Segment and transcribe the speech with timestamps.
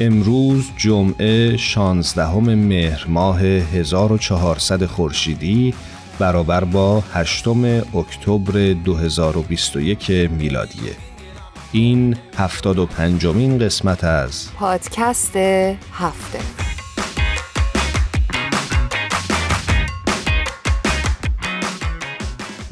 [0.00, 5.74] امروز جمعه 16 مهر ماه 1400 خورشیدی
[6.18, 7.48] برابر با 8
[7.94, 10.92] اکتبر 2021 میلادیه.
[11.72, 15.36] این 75 مین قسمت از پادکست
[15.92, 16.69] هفته.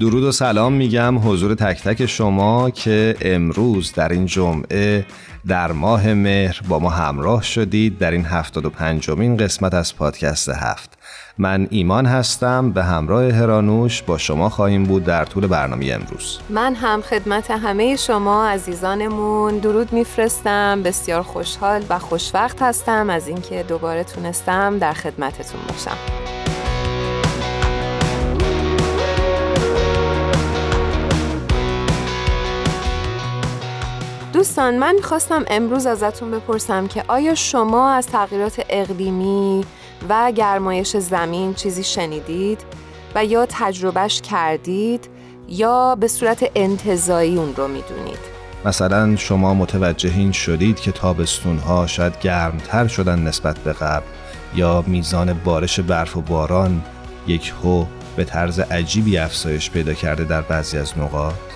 [0.01, 5.07] درود و سلام میگم حضور تک تک شما که امروز در این جمعه
[5.47, 10.49] در ماه مهر با ما همراه شدید در این هفتاد و پنجمین قسمت از پادکست
[10.49, 10.99] هفت.
[11.39, 16.39] من ایمان هستم به همراه هرانوش با شما خواهیم بود در طول برنامه امروز.
[16.51, 23.65] من هم خدمت همه شما عزیزانمون درود میفرستم بسیار خوشحال و خوشوقت هستم از اینکه
[23.69, 26.38] دوباره تونستم در خدمتتون باشم.
[34.39, 39.65] دوستان من خواستم امروز ازتون بپرسم که آیا شما از تغییرات اقلیمی
[40.09, 42.61] و گرمایش زمین چیزی شنیدید
[43.15, 45.09] و یا تجربهش کردید
[45.49, 48.19] یا به صورت انتظایی اون رو می‌دونید؟
[48.65, 54.07] مثلا شما متوجه این شدید که تابستون ها شاید گرمتر شدن نسبت به قبل
[54.55, 56.85] یا میزان بارش برف و باران
[57.27, 57.85] یک هو
[58.17, 61.48] به طرز عجیبی افزایش پیدا کرده در بعضی از نقاط؟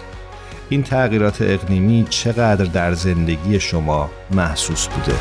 [0.72, 5.14] این تغییرات اقلیمی چقدر در زندگی شما محسوس بوده؟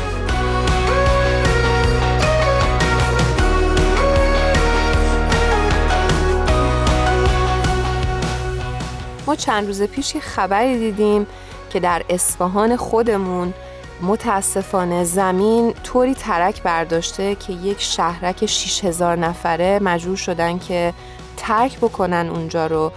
[9.26, 11.26] ما چند روز پیش خبری دیدیم
[11.70, 13.54] که در اصفهان خودمون
[14.02, 20.94] متاسفانه زمین طوری ترک برداشته که یک شهرک 6000 نفره مجبور شدن که
[21.42, 22.92] ترک بکنن اونجا رو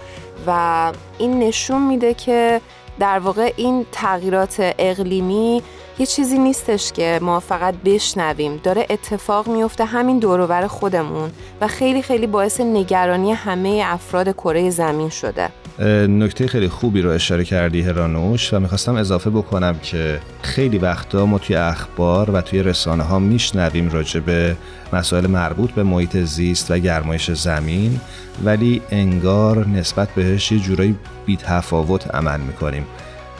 [0.46, 2.60] و این نشون میده که
[2.98, 5.62] در واقع این تغییرات اقلیمی
[5.98, 8.60] یه چیزی نیستش که ما فقط بشنویم.
[8.62, 11.30] داره اتفاق میفته همین دوروبر خودمون
[11.60, 15.50] و خیلی خیلی باعث نگرانی همه افراد کره زمین شده.
[15.84, 21.38] نکته خیلی خوبی رو اشاره کردی هرانوش و می‌خواستم اضافه بکنم که خیلی وقتا ما
[21.38, 24.56] توی اخبار و توی رسانه ها میشنویم راجع به
[24.92, 28.00] مسائل مربوط به محیط زیست و گرمایش زمین
[28.44, 32.86] ولی انگار نسبت بهش یه جورایی بی تفاوت عمل می‌کنیم.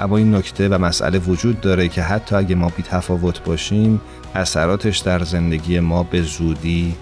[0.00, 4.00] اما این نکته و مسئله وجود داره که حتی اگه ما بی تفاوت باشیم
[4.34, 6.94] اثراتش در زندگی ما به زودی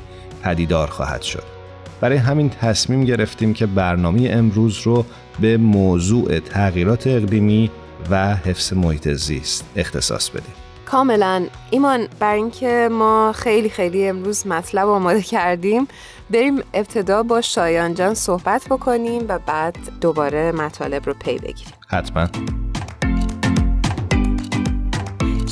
[0.42, 1.53] پدیدار خواهد شد.
[2.00, 5.05] برای همین تصمیم گرفتیم که برنامه امروز رو
[5.41, 7.71] به موضوع تغییرات اقلیمی
[8.10, 10.55] و حفظ محیط زیست اختصاص بدیم.
[10.87, 11.47] کاملا.
[11.71, 15.88] ایمان بر اینکه ما خیلی خیلی امروز مطلب آماده کردیم
[16.31, 21.75] بریم ابتدا با شایان جان صحبت بکنیم و بعد دوباره مطالب رو پی بگیریم.
[21.88, 22.28] حتما.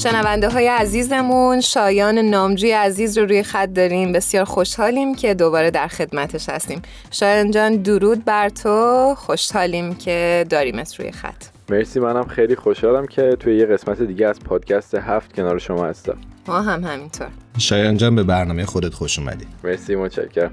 [0.03, 4.13] شنونده های عزیزمون شایان نامجوی عزیز رو روی خط داریم.
[4.13, 6.83] بسیار خوشحالیم که دوباره در خدمتش هستیم.
[7.11, 9.15] شایان جان درود بر تو.
[9.19, 11.45] خوشحالیم که داریمت روی خط.
[11.71, 16.17] مرسی منم خیلی خوشحالم که توی یه قسمت دیگه از پادکست هفت کنار شما هستم.
[16.47, 17.29] ما هم همینطور.
[17.59, 19.47] شایان جان به برنامه خودت خوش اومدی.
[19.65, 20.51] مرسی متشکرم.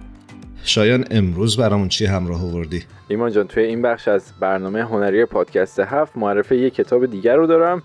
[0.63, 5.79] شایان امروز برامون چی همراه آوردی؟ ایمان جان توی این بخش از برنامه هنری پادکست
[5.79, 7.83] هفت معرفه یه کتاب دیگر رو دارم.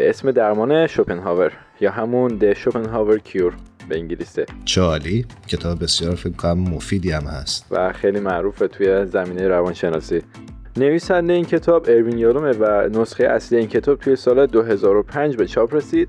[0.00, 3.52] به اسم درمان شوپنهاور یا همون د شوپنهاور کیور
[3.88, 4.46] به انگلیسه.
[4.64, 7.66] چالی کتاب بسیار فکر کنم مفیدی هم هست.
[7.70, 10.22] و خیلی معروفه توی زمینه روانشناسی.
[10.76, 15.74] نویسنده این کتاب اروین یالومه و نسخه اصلی این کتاب توی سال 2005 به چاپ
[15.74, 16.08] رسید.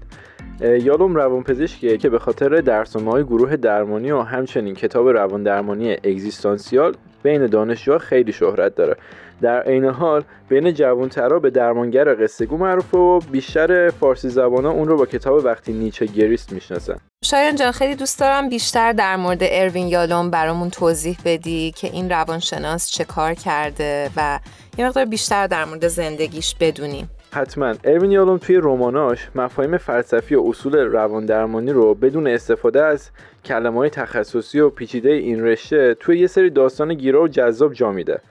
[0.61, 6.95] یالوم روانپزشکیه که به خاطر درسنامه های گروه درمانی و همچنین کتاب روان درمانی اگزیستانسیال
[7.23, 8.95] بین دانشجوها خیلی شهرت داره.
[9.41, 14.97] در عین حال بین جوانترا به درمانگر قصهگو معروفه و بیشتر فارسی زبانا اون رو
[14.97, 16.97] با کتاب وقتی نیچه گریست می‌شناسن.
[17.25, 22.09] شایان جان خیلی دوست دارم بیشتر در مورد اروین یالوم برامون توضیح بدی که این
[22.09, 24.39] روانشناس چه کار کرده و
[24.77, 27.09] یه مقدار بیشتر در مورد زندگیش بدونیم.
[27.33, 27.73] حتما.
[27.83, 33.09] اروین یالوم توی رماناش مفاهیم فلسفی و اصول روان درمانی رو بدون استفاده از
[33.45, 37.91] کلمه های تخصصی و پیچیده این رشته توی یه سری داستان گیرا و جذاب جا
[37.91, 38.21] میده.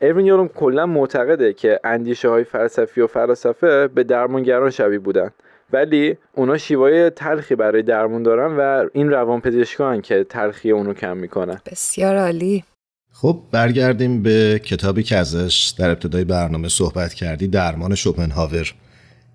[0.00, 5.30] اروین یالوم کلا معتقده که اندیشه های فلسفی و فلسفه به درمانگران شبیه بودن.
[5.72, 11.16] ولی اونا شیوای تلخی برای درمون دارن و این روان پزشکان که تلخی اونو کم
[11.16, 11.60] می‌کنن.
[11.66, 12.64] بسیار عالی.
[13.12, 18.74] خب برگردیم به کتابی که ازش در ابتدای برنامه صحبت کردی درمان شوپنهاور.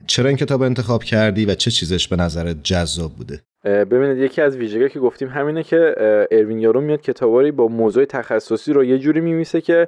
[0.08, 4.58] چرا این کتاب انتخاب کردی و چه چیزش به نظرت جذاب بوده؟ ببینید یکی از
[4.58, 5.96] ویژگی که گفتیم همینه که
[6.32, 9.88] اروین یارو میاد کتاباری با موضوع تخصصی رو یه جوری میمیسه که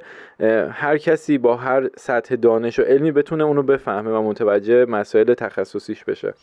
[0.70, 6.04] هر کسی با هر سطح دانش و علمی بتونه اونو بفهمه و متوجه مسائل تخصصیش
[6.04, 6.34] بشه.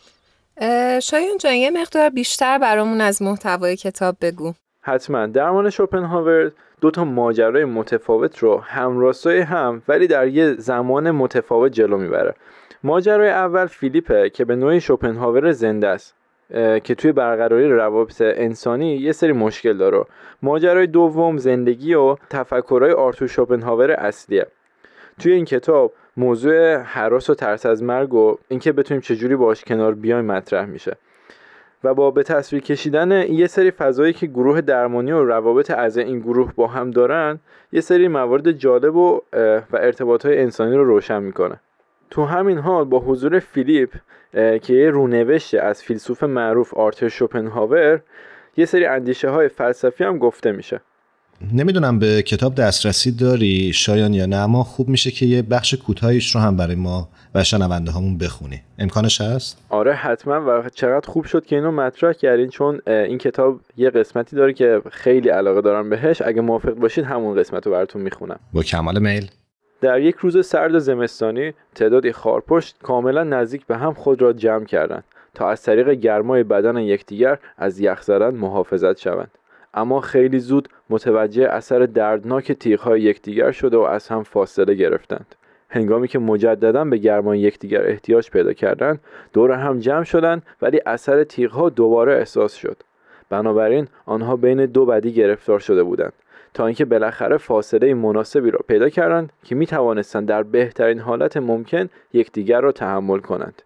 [1.02, 4.52] شایان جان یه مقدار بیشتر برامون از محتوای کتاب بگو.
[4.80, 5.26] حتما.
[5.26, 11.96] درمان شوپنهاور دو تا ماجرای متفاوت رو همراستای هم ولی در یه زمان متفاوت جلو
[11.96, 12.34] می‌بره.
[12.84, 16.14] ماجرای اول فیلیپه که به نوعی شوپنهاور زنده است.
[16.84, 20.04] که توی برقراری روابط انسانی یه سری مشکل داره.
[20.42, 24.46] ماجرای دوم زندگی و تفکرهای آرتور شوپنهاور اصلیه.
[25.20, 29.94] توی این کتاب موضوع حراس و ترس از مرگ و اینکه بتونیم چجوری باش کنار
[29.94, 30.96] بیایم مطرح میشه.
[31.84, 36.18] و با به تصویر کشیدن یه سری فضایی که گروه درمانی و روابط از این
[36.18, 37.38] گروه با هم دارن
[37.72, 39.20] یه سری موارد جالب و,
[39.72, 41.60] و ارتباط های انسانی رو روشن می‌کنه.
[42.10, 43.90] تو همین حال با حضور فیلیپ
[44.34, 48.00] که یه رونوشت از فیلسوف معروف آرتر شوپنهاور
[48.56, 50.80] یه سری اندیشه های فلسفی هم گفته میشه.
[51.52, 56.34] نمی‌دونم به کتاب دسترسی داری شایان یا نه اما خوب میشه که یه بخش کوتاهیش
[56.34, 58.62] رو هم برای ما و شنونده هامون بخونی.
[58.78, 63.60] امکانش هست؟ آره حتما و چقدر خوب شد که اینو مطرح کردین چون این کتاب
[63.76, 66.22] یه قسمتی داره که خیلی علاقه دارم بهش.
[66.22, 68.40] اگه موافق باشید همون قسمت رو براتون می‌خونم.
[68.52, 69.30] با کمال میل.
[69.84, 75.04] در یک روز سرد زمستانی تعدادی خارپشت کاملا نزدیک به هم خود را جمع کردند
[75.34, 79.30] تا از طریق گرمای بدن یکدیگر از یخ زدن محافظت شوند.
[79.74, 85.34] اما خیلی زود متوجه اثر دردناک تیغهای یکدیگر شده و از هم فاصله گرفتند.
[85.68, 89.00] هنگامی که مجددا به گرمای یکدیگر احتیاج پیدا کردند
[89.32, 92.76] دور هم جمع شدند ولی اثر تیغها دوباره احساس شد.
[93.30, 96.12] بنابراین آنها بین دو بدی گرفتار شده بودند.
[96.54, 101.88] تا اینکه بالاخره فاصله مناسبی را پیدا کردند که می توانستند در بهترین حالت ممکن
[102.12, 103.62] یکدیگر را تحمل کنند.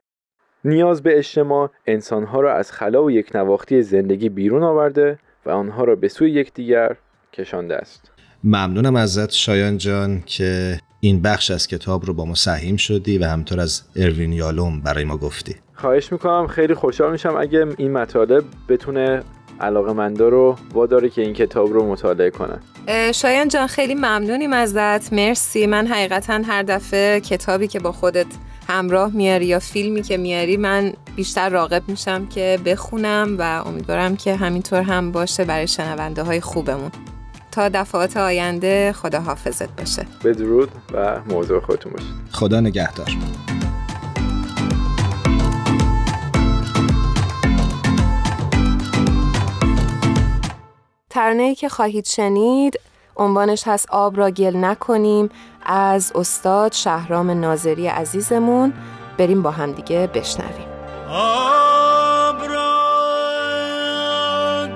[0.64, 5.85] نیاز به اجتماع انسانها را از خلا و یک نواختی زندگی بیرون آورده و آنها
[5.85, 6.96] را به سوی یکدیگر
[7.32, 8.12] کشانده است.
[8.44, 13.25] ممنونم ازت شایان جان که این بخش از کتاب رو با ما سهیم شدی و
[13.25, 15.56] همطور از اروین یالوم برای ما گفتی.
[15.75, 19.23] خواهش می‌کنم خیلی خوشحال میشم اگه این مطالب بتونه
[19.60, 22.60] علاقه مندا رو واداره که این کتاب رو مطالعه کنن
[23.12, 25.12] شایان جان خیلی ممنونیم ازت.
[25.12, 25.66] مرسی.
[25.66, 28.26] من حقیقتا هر دفعه کتابی که با خودت
[28.69, 34.37] همراه میاری یا فیلمی که میاری من بیشتر راقب میشم که بخونم و امیدوارم که
[34.37, 36.90] همینطور هم باشه برای شنونده های خوبمون.
[37.50, 40.06] تا دفعات آینده خدا حافظت باشه.
[40.25, 43.06] بدرود و موضوع خودتون باشید خدا نگهدار.
[51.19, 52.81] ترانه‌ای که خواهید شنید
[53.16, 55.31] عنوانش هست آب را گل نکنیم
[55.66, 58.73] از استاد شهرام ناظری عزیزمون.
[59.19, 60.69] بریم با هم دیگه بشنویم.
[61.11, 62.78] آب را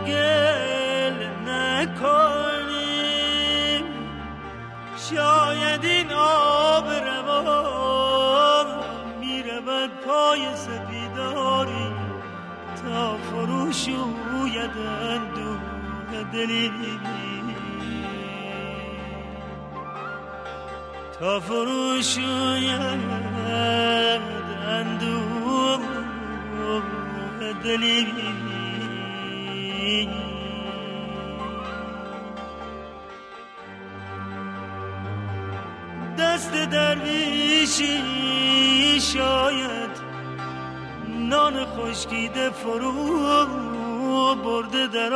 [0.06, 2.24] گل نکنیم
[5.10, 8.66] شاید این آب روان
[9.20, 11.92] می‌رود پای سپیداری
[12.82, 15.41] تا فروشویدن
[16.32, 16.72] دلی.
[21.20, 22.72] تا فروشوید
[24.68, 25.78] اندوه
[27.64, 28.06] دلی.
[36.18, 38.02] دست درویشی
[39.00, 39.90] شاید
[41.08, 43.46] نان خشکیده فرو
[44.44, 45.14] برده در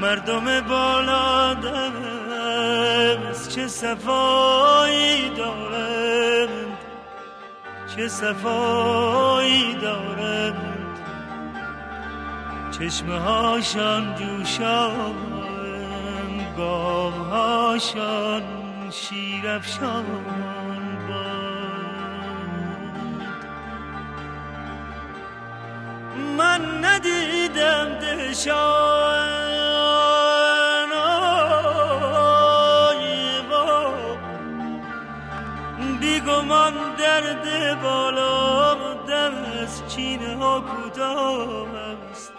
[0.00, 6.78] مردم بالا دست چه صفایی دارند
[7.96, 10.98] چه صفایی دارند
[12.78, 15.14] چشمه هاشان جوشان
[16.56, 18.42] گاه هاشان
[18.90, 20.04] شیرفشان
[28.28, 29.28] ندیدم دشان
[36.00, 38.74] بیگمان درد بالا
[39.08, 41.68] دست چینه ها کوتاه
[42.12, 42.32] است؟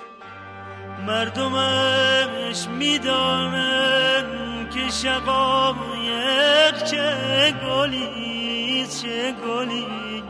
[1.07, 4.25] مردمش می‌دانن
[4.69, 10.23] که شقایق چه گلی چه گلی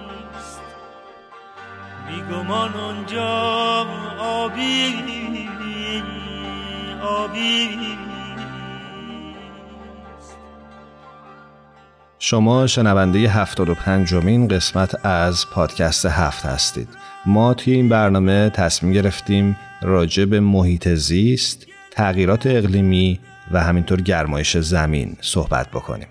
[2.07, 3.85] بیگمان اونجا
[4.19, 5.18] آبی
[12.19, 16.87] شما شنونده 75 مین قسمت از پادکست هفت هستید.
[17.25, 23.19] ما توی این برنامه تصمیم گرفتیم راجع به محیط زیست، تغییرات اقلیمی
[23.51, 26.07] و همینطور گرمایش زمین صحبت بکنیم.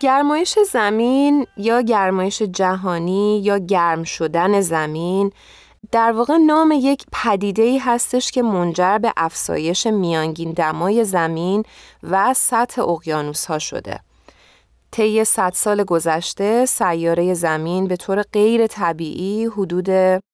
[0.00, 5.32] گرمایش زمین یا گرمایش جهانی یا گرم شدن زمین
[5.92, 11.62] در واقع نام یک پدیده ای هستش که منجر به افزایش میانگین دمای زمین
[12.02, 14.00] و سطح اقیانوس ها شده.
[14.90, 19.88] طی 100 سال گذشته سیاره زمین به طور غیر طبیعی حدود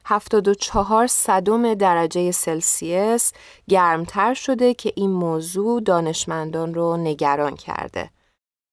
[0.04, 3.32] 74 صدم درجه سلسیس
[3.68, 8.10] گرمتر شده که این موضوع دانشمندان رو نگران کرده.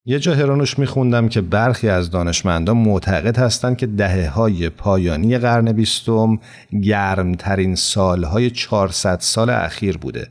[0.10, 5.72] یه جا هرانوش میخوندم که برخی از دانشمندان معتقد هستند که دهه های پایانی قرن
[5.72, 6.40] بیستم
[6.84, 10.28] گرمترین سالهای 400 سال اخیر بوده.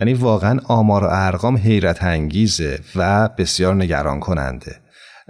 [0.00, 4.76] یعنی واقعا آمار و ارقام حیرت انگیزه و بسیار نگران کننده.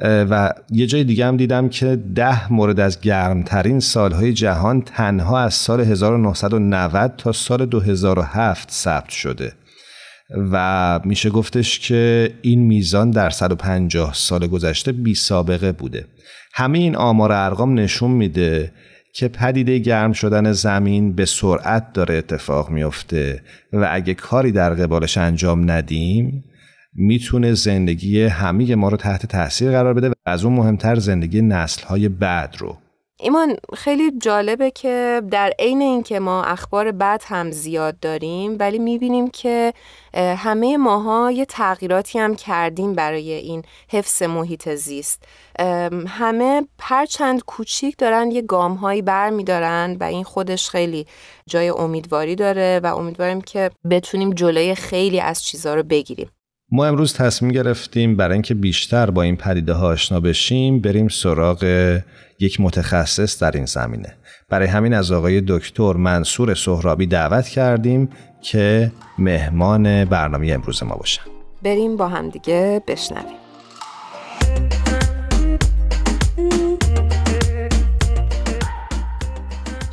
[0.03, 5.55] و یه جای دیگه هم دیدم که ده مورد از گرمترین سالهای جهان تنها از
[5.55, 9.53] سال 1990 تا سال 2007 ثبت شده.
[10.31, 16.05] و میشه گفتش که این میزان در 150 سال گذشته بی سابقه بوده.
[16.55, 18.73] همه این آمار ارقام نشون میده
[19.15, 23.43] که پدیده گرم شدن زمین به سرعت داره اتفاق میفته
[23.73, 26.45] و اگه کاری در قبالش انجام ندیم
[26.95, 32.09] می‌تونه زندگی همه ما رو تحت تاثیر قرار بده و از اون مهمتر زندگی نسلهای
[32.09, 32.79] بعد رو
[33.21, 39.31] ایمان خیلی جالبه که در عین اینکه ما اخبار بد هم زیاد داریم ولی می‌بینیم
[39.31, 39.73] که
[40.15, 45.23] همه ماها یه تغییراتی هم کردیم برای این حفظ محیط زیست.
[46.09, 51.07] همه هر چند کوچیک دارن یه گام هایی بر میدارن و این خودش خیلی
[51.47, 56.31] جای امیدواری داره و امیدواریم که بتونیم جلوی خیلی از چیزها رو بگیریم.
[56.71, 61.65] ما امروز تصمیم گرفتیم برای اینکه بیشتر با این پدیده ها آشنا بشیم بریم سراغ
[62.41, 64.17] یک متخصص در این زمینه.
[64.49, 68.09] برای همین از آقای دکتر منصور سهرابی دعوت کردیم
[68.43, 71.23] که مهمان برنامه امروز ما باشن.
[71.63, 73.46] بریم با همدیگه بشنویم.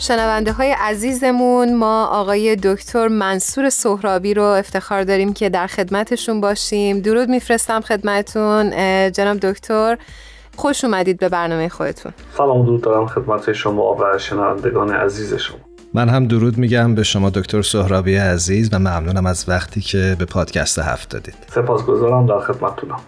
[0.08, 7.00] شنونده های عزیزمون ما آقای دکتر منصور سهرابی رو افتخار داریم که در خدمتشون باشیم.
[7.00, 8.72] درود میفرستم خدمتون
[9.12, 9.98] جناب دکتر.
[10.56, 12.12] خوش اومدید به برنامه خودتون.
[12.38, 15.58] سلام درود دارم خدمت شما و شنوندگان عزیز شما.
[15.94, 20.26] من هم درود میگم به شما دکتر سهرابی عزیز و ممنونم از وقتی که به
[20.26, 21.36] پادکست هفت دادید.
[21.56, 23.00] سپاسگزارم در خدمتتونم.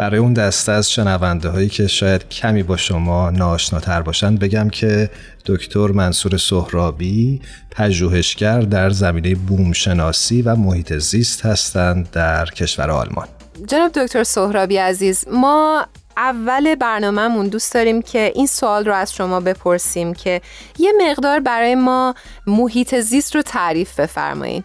[0.00, 5.10] برای اون دسته از شنونده هایی که شاید کمی با شما ناشناتر باشند بگم که
[5.46, 7.40] دکتر منصور سهرابی
[7.70, 13.28] پژوهشگر در زمینه بومشناسی و محیط زیست هستند در کشور آلمان.
[13.66, 19.40] جناب دکتر سهرابی عزیز ما اول برنامهمون دوست داریم که این سوال رو از شما
[19.40, 20.40] بپرسیم که
[20.78, 22.14] یه مقدار برای ما
[22.46, 24.64] محیط زیست رو تعریف بفرمایید.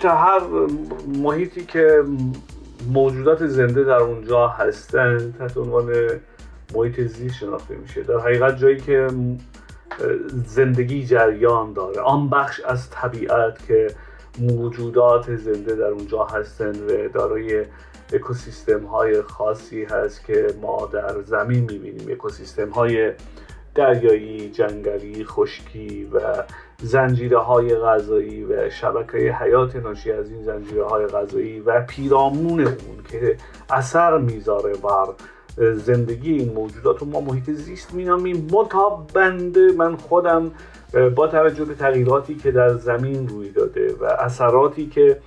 [0.00, 0.40] تا هر
[1.06, 2.02] محیطی که
[2.88, 5.92] موجودات زنده در اونجا هستن تحت عنوان
[6.74, 8.02] محیط زیست شناخته میشه.
[8.02, 9.08] در حقیقت جایی که
[10.46, 12.00] زندگی جریان داره.
[12.00, 13.86] آن بخش از طبیعت که
[14.38, 17.64] موجودات زنده در اونجا هستند و دارای
[18.12, 22.10] اکوسیستم های خاصی هست که ما در زمین می‌بینیم.
[22.10, 23.12] اکوسیستم های
[23.74, 26.20] دریایی، جنگلی، خشکی و
[26.82, 33.02] زنجیره های غذایی و شبکه حیات ناشی از این زنجیره های غذایی و پیرامون اون
[33.10, 33.36] که
[33.70, 35.06] اثر می‌ذاره بر
[35.74, 38.48] زندگی این موجودات و ما محیط زیست مینامیم.
[39.14, 40.50] بنده من خودم
[41.16, 45.18] با توجه به تغییراتی که در زمین روی داده و اثراتی که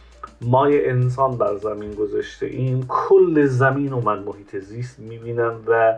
[0.42, 5.98] مای انسان بر زمین گذاشته این کل زمین و من محیط زیست می‌بینم و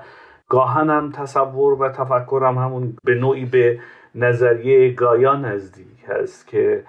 [0.49, 3.79] گاهنم تصور و تفکرم همون به نوعی به
[4.15, 6.83] نظریه گایا نزدیک هست که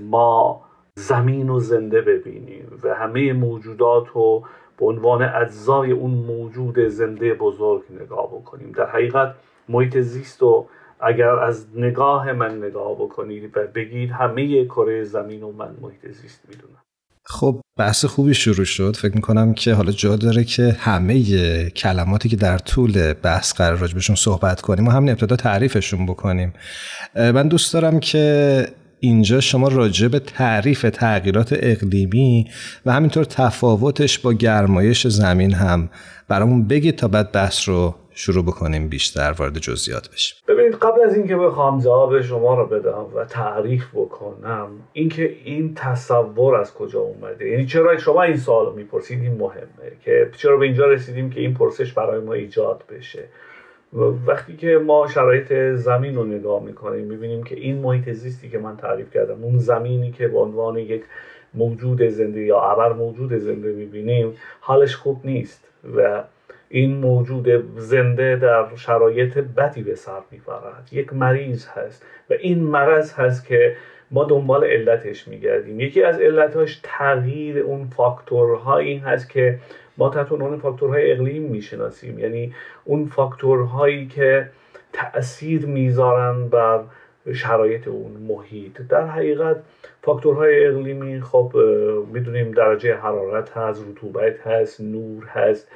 [0.00, 0.62] ما
[0.96, 4.44] زمین و زنده ببینیم و همه موجودات رو
[4.78, 8.72] به عنوان اجزای اون موجود زنده بزرگ نگاه بکنیم.
[8.72, 9.34] در حقیقت
[9.68, 10.66] محیط زیست رو
[11.00, 16.48] اگر از نگاه من نگاه بکنید و بگید همه کره زمین و من محیط زیست
[16.48, 16.82] می‌دونم.
[17.26, 18.96] خب بحث خوبی شروع شد.
[18.96, 24.16] فکر می‌کنم که حالا جا داره که همه کلماتی که در طول بحث قرار راجبشون
[24.16, 26.52] صحبت کنیم و همین ابتدا تعریفشون بکنیم.
[27.14, 28.66] من دوست دارم که
[29.00, 32.46] اینجا شما راجع به تعریف تغییرات اقلیمی
[32.86, 35.90] و همینطور تفاوتش با گرمایش زمین هم
[36.28, 40.36] برامون بگید تا بعد بحث رو شروع بکنیم بیشتر وارد جزئیات بشیم.
[40.48, 46.56] ببینید قبل از اینکه بخوام جواب شما رو بدم و تعریف بکنم اینکه این تصور
[46.56, 50.66] از کجا اومده؟ یعنی چرا شما این سوال رو می‌پرسید؟ این مهمه که چرا به
[50.66, 53.24] اینجا رسیدیم که این پرسش برای ما ایجاد بشه؟
[54.26, 58.76] وقتی که ما شرایط زمین رو نگاه می‌کنیم می‌بینیم که این محیط زیستی که من
[58.76, 61.02] تعریف کردم اون زمینی که به عنوان یک
[61.54, 66.22] موجود زنده یا ابر موجود زنده می‌بینیم حالش خوب نیست و
[66.72, 70.88] این موجود زنده در شرایط بدی به سر می‌برد.
[70.92, 73.76] یک مریض هست و این مرض هست که
[74.10, 75.80] ما دنبال علتش میگردیم.
[75.80, 79.58] یکی از علتاش تغییر اون فاکتورهایی هست که
[79.98, 82.18] ما تحت عنوان فاکتورهای اقلیم می‌شناسیم.
[82.18, 84.48] یعنی اون فاکتورهایی که
[84.92, 86.80] تاثیر می‌ذارن بر
[87.32, 88.80] شرایط اون محیط.
[88.88, 89.56] در حقیقت
[90.02, 91.52] فاکتورهای اقلیمی خب
[92.12, 95.68] می‌دونیم درجه حرارت هست رطوبت هست نور هست.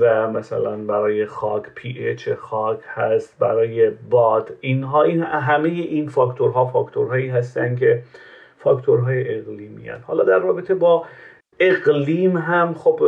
[0.00, 6.66] و مثلا برای خاک پی اچ خاک هست برای باد اینها این همه این فاکتورها
[6.66, 8.02] فاکتورهایی هستن که
[8.58, 10.04] فاکتورهای اقلیمی هستن.
[10.06, 11.04] حالا در رابطه با
[11.60, 13.00] اقلیم هم خب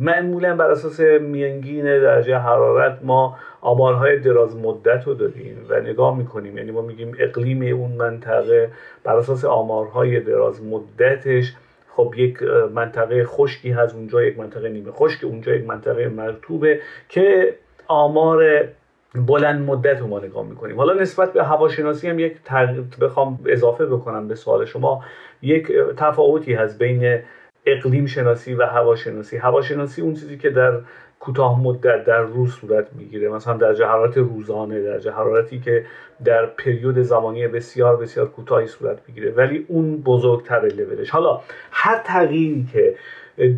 [0.00, 6.58] معمولا بر اساس میانگین درجه حرارت ما آمارهای دراز مدت رو داریم و نگاه می‌کنیم
[6.58, 8.70] یعنی ما میگیم اقلیم اون منطقه
[9.04, 11.54] بر اساس آمارهای دراز مدتش
[12.00, 12.42] خب یک
[12.74, 17.54] منطقه خشکی هست اونجا یک منطقه نیمه خشک اونجا یک منطقه مرتوبه که
[17.86, 18.68] آمار
[19.14, 20.76] بلند مدت رو ما نگاه می‌کنیم.
[20.76, 25.04] حالا نسبت به هواشناسی هم یک تغییر بخوام اضافه بکنم به سوال شما.
[25.42, 27.18] یک تفاوتی هست بین
[27.66, 29.36] اقلیم شناسی و هواشناسی.
[29.36, 30.80] هواشناسی اون چیزی که در
[31.20, 33.28] کوتاه مدت در روز صورت می‌گیره.
[33.28, 35.84] مثلا درجه حرارت روزانه درجه حرارتی که
[36.24, 39.30] در پریود زمانی بسیار بسیار کوتاهی صورت می‌گیره.
[39.30, 42.94] ولی اون بزرگتر لولش حالا هر تغییری که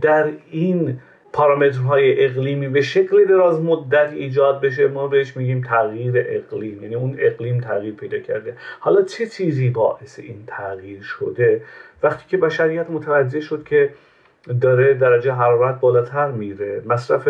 [0.00, 1.00] در این
[1.32, 6.82] پارامترهای اقلیمی به شکل دراز مدت ایجاد بشه ما بهش میگیم تغییر اقلیم.
[6.82, 8.56] یعنی اون اقلیم تغییر پیدا کرده.
[8.80, 11.62] حالا چه چیزی باعث این تغییر شده؟
[12.02, 13.90] وقتی که بشریت متوجه شد که
[14.60, 16.82] داره درجه حرارت بالاتر میره.
[16.86, 17.28] مصرف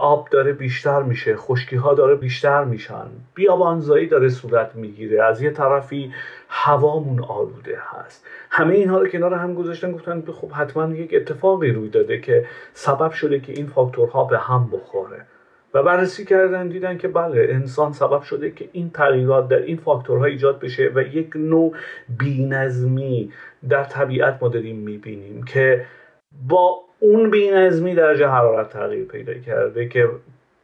[0.00, 1.36] آب داره بیشتر میشه.
[1.36, 3.06] خشکی ها داره بیشتر میشن.
[3.34, 5.24] بیابانزایی داره صورت می‌گیره.
[5.24, 6.12] از یه طرفی
[6.48, 8.26] هوامون آلوده هست.
[8.50, 13.10] همه اینها رو کنار هم گذاشتن گفتن خب حتما یک اتفاقی روی داده که سبب
[13.10, 15.26] شده که این فاکتورها به هم بخوره.
[15.74, 20.24] و بررسی کردن دیدن که بله انسان سبب شده که این تغییرات در این فاکتورها
[20.24, 21.72] ایجاد بشه و یک نوع
[22.18, 23.32] بینظمی
[23.68, 25.84] در طبیعت ما داریم می‌بینیم که
[26.48, 30.08] با اون بینظمی درجه حرارت تغییر پیدا کرده که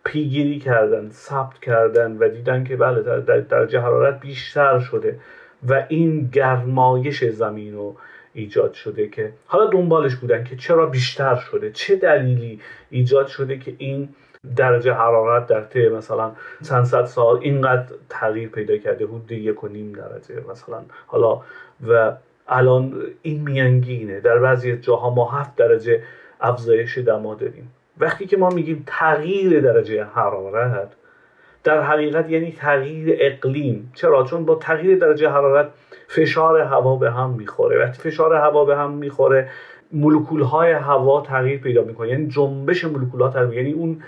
[0.04, 5.20] پیگیری کردن ثبت کردن و دیدن که بله در درجه حرارت بیشتر شده
[5.68, 7.96] و این گرمایش زمین رو
[8.32, 13.74] ایجاد شده که حالا دنبالش بودن که چرا بیشتر شده چه دلیلی ایجاد شده که
[13.78, 14.08] این
[14.56, 16.32] درجه حرارت در طی مثلا
[16.68, 21.40] چند صد سال اینقدر تغییر پیدا کرده حدود یک و نیم درجه مثلا حالا
[21.88, 22.12] و
[22.50, 24.20] الان این میانگینه.
[24.20, 26.02] در بعضی جاها ما هفت درجه
[26.40, 27.70] افزایش دما داریم.
[27.98, 30.92] وقتی که ما میگیم تغییر درجه حرارت
[31.64, 33.92] در حقیقت یعنی تغییر اقلیم.
[33.94, 35.68] چرا؟ چون با تغییر درجه حرارت
[36.08, 37.78] فشار هوا به هم می‌خوره.
[37.78, 39.48] وقتی فشار هوا به هم می‌خوره
[39.92, 42.08] مولکول های هوا تغییر پیدا می‌کنه.
[42.08, 44.02] یعنی جنبش مولکول ها تغییر یعنی اون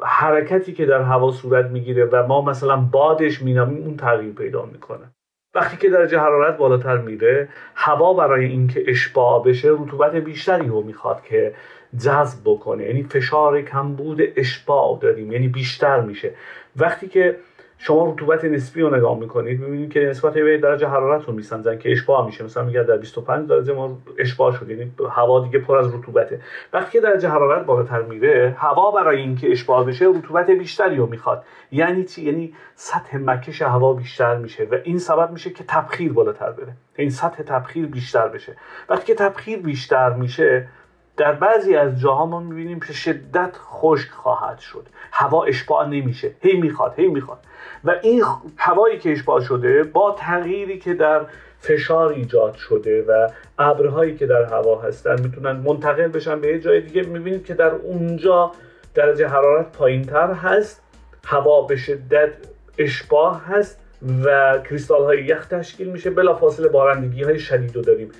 [0.00, 5.12] حرکتی که در هوا صورت می‌گیره و ما مثلا بادش مینامیم اون تغییر پیدا می‌کنه.
[5.56, 11.22] وقتی که درجه حرارت بالاتر میره هوا برای اینکه اشباع بشه رطوبت بیشتری رو می‌خواد
[11.22, 11.54] که
[11.98, 12.84] جذب بکنه.
[12.84, 16.30] یعنی فشار کمبود اشباع داریم یعنی بیشتر میشه.
[16.76, 17.36] وقتی که
[17.78, 21.92] شما رطوبت نسبی رو نگاه می‌کنید می‌بینید که نسبت به درجه حرارت رو میسنجن که
[21.92, 22.44] اشباع میشه.
[22.44, 26.40] مثلا میگه در 25 درجه ما اشباع شد یعنی هوا دیگه پر از رطوبته.
[26.72, 31.44] وقتی که درجه حرارت بالاتر میره هوا برای اینکه اشباع بشه رطوبت بیشتری رو می‌خواد.
[31.72, 36.50] یعنی چی؟ یعنی سطح مکش هوا بیشتر میشه و این سبب میشه که تبخیر بالاتر
[36.50, 36.72] بره.
[36.96, 38.56] این سطح تبخیر بیشتر بشه.
[38.88, 40.68] وقتی که تبخیر بیشتر میشه
[41.16, 44.86] در بعضی از جاها ما می‌بینیم که شدت خشک خواهد شد.
[45.12, 46.30] هوا اشباع نمیشه.
[46.40, 47.38] هی می‌خواد هی می‌خواد.
[47.84, 48.24] و این
[48.56, 51.20] هوایی که اشباع شده با تغییری که در
[51.60, 56.80] فشار ایجاد شده و ابرهایی که در هوا هستن می‌تونن منتقل بشن به یه جای
[56.80, 57.02] دیگه.
[57.02, 58.52] می‌بینید که در اونجا
[58.94, 60.82] درجه حرارت پایین تر هست.
[61.24, 62.30] هوا به شدت
[62.78, 63.80] اشباه هست
[64.24, 66.10] و کریستال های یخ تشکیل میشه.
[66.10, 68.10] بلافاصله بارندگی های شدید رو داریم.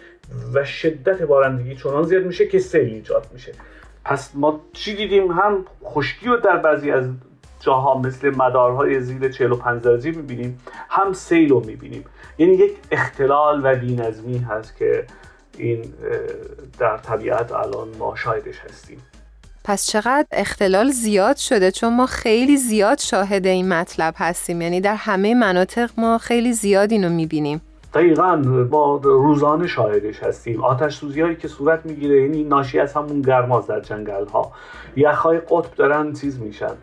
[0.55, 3.53] و شدت بارندگی چنان زیاد میشه که سیل ایجاد میشه.
[4.05, 7.05] پس ما چی دیدیم؟ هم خشکی رو در بعضی از
[7.61, 12.05] جاها مثل مدارهای زیر 45 درجه می‌بینیم هم سیل رو می‌بینیم.
[12.39, 15.05] یعنی یک اختلال و بینظمی هست که
[15.59, 15.95] این
[16.79, 19.03] در طبیعت الان ما شاهدش هستیم.
[19.65, 24.62] پس چقدر اختلال زیاد شده؟ چون ما خیلی زیاد شاهد این مطلب هستیم.
[24.62, 27.61] یعنی در همه مناطق ما خیلی زیاد اینو می‌بینیم.
[27.94, 28.37] دقیقا
[28.70, 30.64] ما روزانه شاهدش هستیم.
[30.64, 34.53] آتش سوزی هایی که صورت می‌گیره یعنی ناشی از همون گرماز در جنگل ها
[34.96, 36.75] یخهای قطب دارن چیز میشن.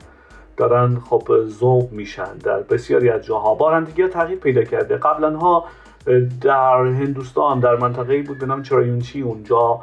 [0.57, 3.55] دارن خب ذوب میشن در بسیاری از جاها.
[3.55, 4.97] بارندگی ها تغییر پیدا کرده.
[4.97, 5.65] قبلا ها
[6.41, 9.21] در هندوستان در منطقه بود به نام چرایونچی.
[9.21, 9.81] اونجا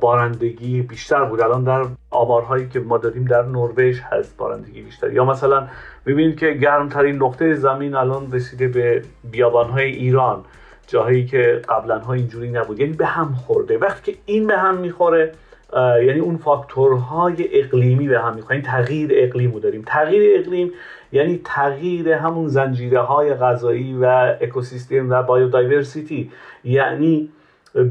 [0.00, 1.40] بارندگی بیشتر بود.
[1.40, 5.12] الان در آمارهایی که ما داریم در نروژ هست بارندگی بیشتر.
[5.12, 5.66] یا مثلا
[6.06, 10.44] می‌بینید که گرمترین نقطه زمین الان رسیده به بیابانهای ایران
[10.86, 12.80] جاهایی که قبلا ها اینجوری نبود.
[12.80, 13.78] یعنی به هم خورده.
[13.78, 15.32] وقتی که این به هم می‌خوره
[15.76, 19.82] یعنی اون فاکتورهای اقلیمی به هم می‌خوره یعنی تغییر اقلیم رو داریم.
[19.86, 20.72] تغییر اقلیم
[21.12, 26.30] یعنی تغییر همون زنجیره های غذایی و اکوسیستم و بایودایورسیتی.
[26.64, 27.28] یعنی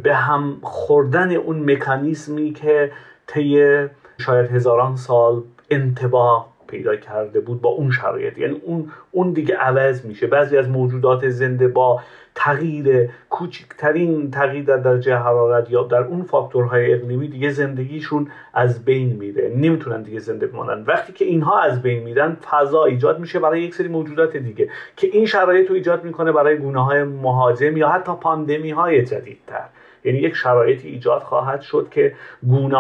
[0.03, 2.91] به هم خوردن اون مکانیزمی که
[3.27, 8.37] طی شاید هزاران سال انتباه پیدا کرده بود با اون شرایط.
[8.37, 10.27] یعنی اون اون دیگه عوض میشه.
[10.27, 12.01] بعضی از موجودات زنده با
[12.35, 19.15] تغییر کوچکترین تغییر در درجه حرارت یا در اون فاکتورهای اقلیمی دیگه زندگیشون از بین
[19.15, 19.53] میره.
[19.55, 20.83] نمی‌تونن دیگه زنده بمانن.
[20.87, 25.07] وقتی که اینها از بین میرن فضا ایجاد میشه برای یک سری موجودات دیگه که
[25.07, 29.65] این شرایط رو ایجاد می‌کنه برای گونه های مهاجم یا حتی پاندمی های جدیدتر.
[30.05, 32.15] یعنی یک شرایطی ایجاد خواهد شد که
[32.47, 32.77] گونه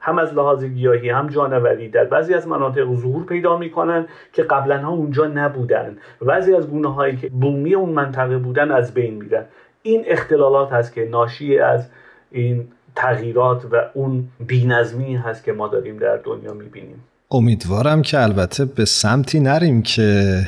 [0.00, 4.78] هم از لحاظ گیاهی هم جانوری در بعضی از مناطق ظهور پیدا می‌کنن که قبلا
[4.78, 9.44] ها اونجا نبودن بعضی از گونه هایی که بومی اون منطقه بودن از بین میرن.
[9.82, 11.90] این اختلالات هست که ناشی از
[12.30, 17.04] این تغییرات و اون بینظمی هست که ما داریم در دنیا می‌بینیم.
[17.34, 20.40] امیدوارم که البته به سمتی نریم که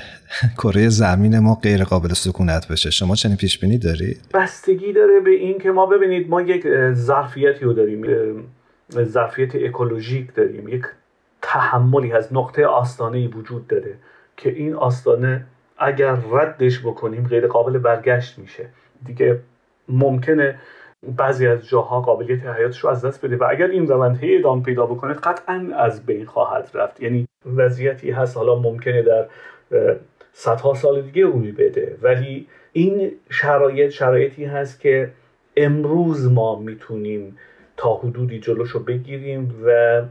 [0.59, 2.90] کره زمین ما غیر قابل سکونت بشه.
[2.90, 7.64] شما چنین پیش بینی دارید بستگی داره به این که ما ببینید ما یک ظرفیتی
[7.64, 8.05] رو داریم
[9.03, 10.83] ظرفیت اکولوژیک داریم یک
[11.42, 13.94] تحملی از نقطه آستانه وجود داره
[14.37, 15.44] که این آستانه
[15.79, 18.66] اگر ردش بکنیم غیر قابل برگشت میشه.
[19.07, 19.40] دیگه
[19.88, 20.59] ممکنه
[21.17, 24.62] بعضی از جاها قابلیت حیاتش رو از دست بده و اگر این روند هی ادامه
[24.62, 27.03] پیدا بکنه قطعا از بین خواهد رفت.
[27.03, 29.27] یعنی وضعیتی هست حالا ممکنه در
[30.33, 31.97] صدها سال دیگه روی بده.
[32.03, 35.11] ولی این شرایط شرایطی هست که
[35.57, 37.38] امروز ما می‌تونیم
[37.77, 40.03] تا حدودی جلوش رو بگیریم و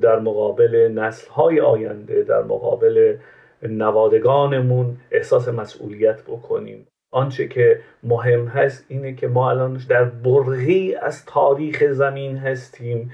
[0.00, 3.16] در مقابل نسل های آینده در مقابل
[3.62, 6.86] نوادگانمون احساس مسئولیت بکنیم.
[7.12, 13.12] آنچه که مهم هست اینه که ما الان در برهی از تاریخ زمین هستیم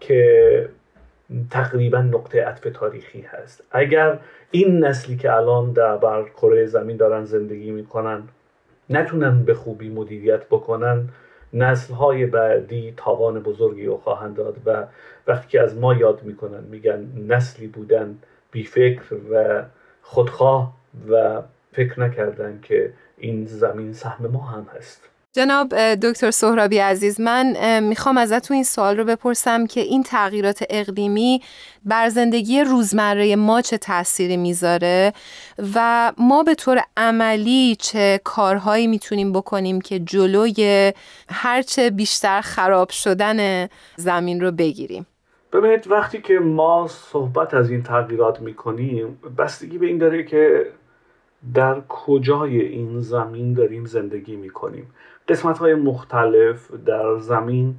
[0.00, 0.68] که
[1.50, 3.64] تقریبا نقطه عطف تاریخی هست.
[3.70, 4.18] اگر
[4.50, 8.22] این نسلی که الان در بر کره زمین دارن زندگی می‌کنن
[8.90, 11.08] نتونن به خوبی مدیریت بکنن
[11.52, 14.86] نسل های بعدی تاوان بزرگی رو خواهند داد و
[15.26, 18.18] وقتی که از ما یاد می‌کنن میگن نسلی بودن
[18.50, 19.62] بی فکر و
[20.02, 20.74] خودخواه
[21.10, 25.02] و فکر نکردن که این زمین سهم ما هم هست.
[25.32, 31.42] جناب دکتر سهرابی عزیز من می‌خوام ازتون این سوال رو بپرسم که این تغییرات اقلیمی
[31.84, 35.12] بر زندگی روزمره ما چه تأثیری می‌ذاره
[35.74, 40.92] و ما به طور عملی چه کارهایی می‌تونیم بکنیم که جلوی
[41.28, 45.06] هرچه بیشتر خراب شدن زمین رو بگیریم؟
[45.52, 50.66] ببینید وقتی که ما صحبت از این تغییرات می‌کنیم بستگی به این داره که
[51.54, 54.86] در کجای این زمین داریم زندگی می‌کنیم؟
[55.28, 57.74] قسمت های مختلف در زمین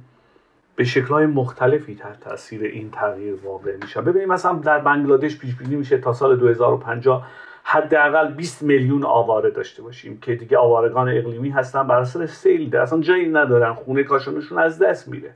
[0.76, 4.00] به شکل مختلفی تحت تاثیر این تغییر واقع میشن.
[4.00, 7.26] ببینید مثلا در بنگلادش پیش بینی میشه تا سال 2050
[7.62, 12.80] حداقل 20 میلیون آواره داشته باشیم که دیگه آوارگان اقلیمی هستن بر اثر سیل در
[12.80, 15.30] اصلا جایی ندارن خونه کاشانشون از دست میره.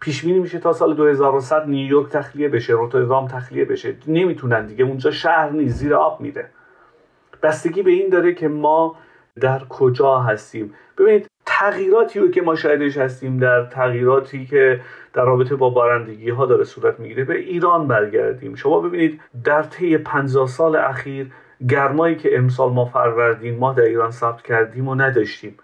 [0.00, 3.96] پیش بینی میشه تا سال 2100 نیویورک تخلیه بشه روتردام تخلیه بشه.
[4.06, 6.50] نمی‌تونن دیگه اونجا شهر نیست زیر آب میره.
[7.42, 8.96] بستگی به این داره که ما
[9.40, 10.74] در کجا هستیم.
[10.98, 14.80] ببینید تغییراتی رو که ما شاهدش هستیم در تغییراتی که
[15.12, 18.54] در رابطه با بارندگی ها داره صورت می‌گیره به ایران برگردیم.
[18.54, 21.26] شما ببینید در طی 50 سال اخیر
[21.68, 25.56] گرمایی که امسال ما فروردین ما در ایران ثبت کردیم و نداشتیم.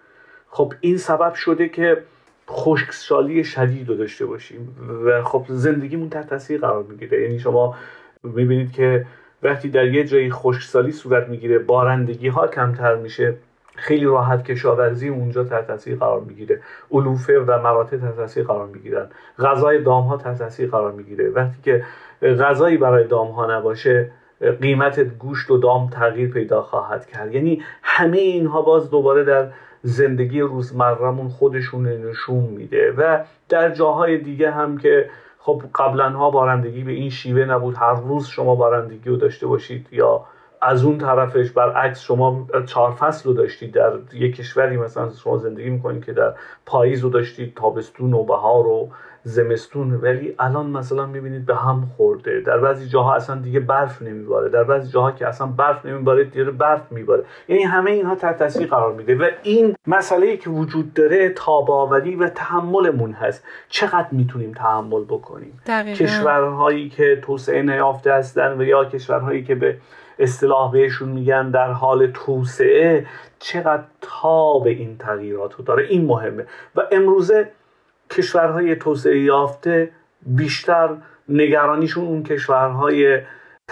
[0.49, 2.03] خب این سبب شده که
[2.49, 7.21] خشکسالی شدید رو داشته باشیم و خب زندگیمون تحت تاثیر قرار می‌گیره.
[7.21, 7.75] یعنی شما
[8.23, 9.05] می‌بینید که
[9.43, 13.35] وقتی در یه جایی خشکسالی صورت می‌گیره بارندگی ها کمتر میشه
[13.75, 16.61] خیلی راحت کشاورزی اونجا تحت تاثیر قرار می‌گیره.
[16.91, 19.07] علوفه و مراتع تحت تاثیر قرار می‌گیرن.
[19.39, 21.29] غذای دام ها تحت تاثیر قرار می‌گیره.
[21.29, 21.83] وقتی که
[22.21, 24.11] غذایی برای دام ها نباشه
[24.61, 27.33] قیمت گوشت و دام تغییر پیدا خواهد کرد.
[27.33, 29.47] یعنی همه اینها باز دوباره در
[29.83, 32.93] زندگی روزمرهمون خودشون نشون میده.
[32.97, 35.09] و در جاهای دیگه هم که
[35.47, 37.75] خب قبلا ها بارندگی به این شیوه نبود.
[37.75, 40.25] هر روز شما بارندگی رو داشته باشید یا
[40.61, 45.69] از اون طرفش برعکس شما چهار فصل رو داشتید در یک کشوری مثلا شما زندگی
[45.69, 46.33] می‌کنید که در
[46.65, 48.89] پاییز رو داشتید تابستون و بهار و
[49.23, 49.93] زمستون.
[49.93, 52.41] ولی الان مثلا می‌بینید به هم خورده.
[52.41, 54.49] در بعضی جاها اصلا دیگه برف نمیباره.
[54.49, 57.23] در بعضی جاها که اصلا برف نمیباره دیگه برف میباره.
[57.47, 59.15] یعنی همه اینها تحت تاثیر قرار میده.
[59.15, 63.43] و این مسئله که وجود داره تاباوری و تحملمون هست.
[63.69, 66.05] چقدر می‌تونیم تحمل بکنیم؟ دقیقا.
[66.05, 69.77] کشورهایی که توسعه نیافته هستن و یا کشورهایی که به
[70.19, 73.05] اصطلاح بهشون میگن در حال توسعه
[73.39, 75.83] چقدر تاب این تغییرات رو داره.
[75.83, 76.45] این مهمه.
[76.75, 77.51] و امروزه
[78.11, 79.91] کشورهای توسعه یافته
[80.25, 80.89] بیشتر
[81.29, 83.21] نگرانیشون اون کشورهای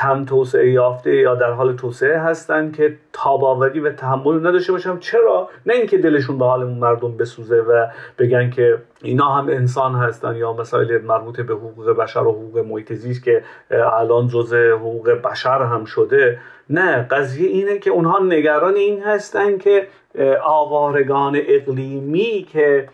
[0.01, 5.49] کم توسعه یافته یا در حال توسعه هستند که تاباوری و تحمل نداشته باشن چرا؟
[5.65, 7.87] نه اینکه دلشون به حال مردم بسوزه و
[8.19, 12.93] بگن که اینا هم انسان هستن یا مسائل مربوط به حقوق بشر و حقوق محیط
[12.93, 16.39] زیست که الان جزء حقوق بشر هم شده.
[16.69, 19.87] نه قضیه اینه که اونها نگران این هستن که
[20.43, 22.89] آوارگان اقلیمی که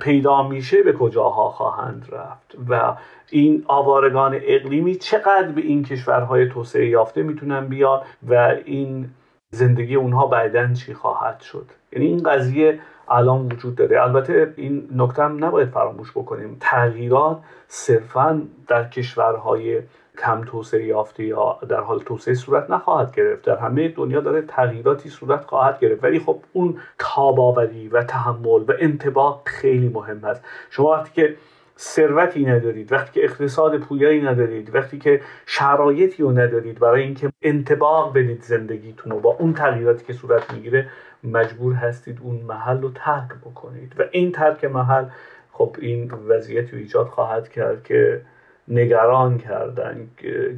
[0.00, 2.96] پیدا میشه به کجاها خواهند رفت و
[3.30, 9.10] این آوارگان اقلیمی چقدر به این کشورهای توسعه یافته می‌تونن بیان و این
[9.50, 11.66] زندگی اونها بعدا چی خواهد شد.
[11.92, 14.02] یعنی این قضیه الان وجود داره.
[14.02, 16.56] البته این نکته هم نباید فراموش بکنیم.
[16.60, 19.80] تغییرات صرفا در کشورهای
[20.18, 23.44] کم توسعه یافته یا در حال توسعه صورت نخواهد گرفت.
[23.44, 26.04] در همه دنیا داره تغییراتی صورت خواهد گرفت.
[26.04, 30.44] ولی خب اون تاباوری و تحمل و انتباه خیلی مهم است.
[30.70, 31.36] شما وقتی که
[31.78, 38.12] ثروتی ندارید وقتی که اقتصاد پویایی ندارید وقتی که شرایطی رو ندارید برای اینکه انتباه
[38.12, 40.88] بدید زندگیتون رو با اون تغییراتی که صورت می‌گیره
[41.24, 43.94] مجبور هستید اون محل رو ترک بکنید.
[43.98, 45.04] و این ترک محل
[45.52, 48.22] خب این وضعیتی ایجاد خواهد کرد که
[48.68, 50.10] نگران کردن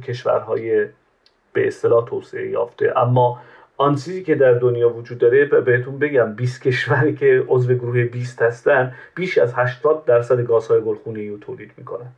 [0.07, 0.85] کشورهای
[1.53, 2.93] به اصطلاح توسعه یافته.
[2.97, 3.41] اما
[3.77, 8.41] آن چیزی که در دنیا وجود داره بهتون بگم 20 کشوری که عضو گروه 20
[8.41, 12.11] هستن بیش از 80 درصد گازهای گلخونه رو تولید می‌کنن.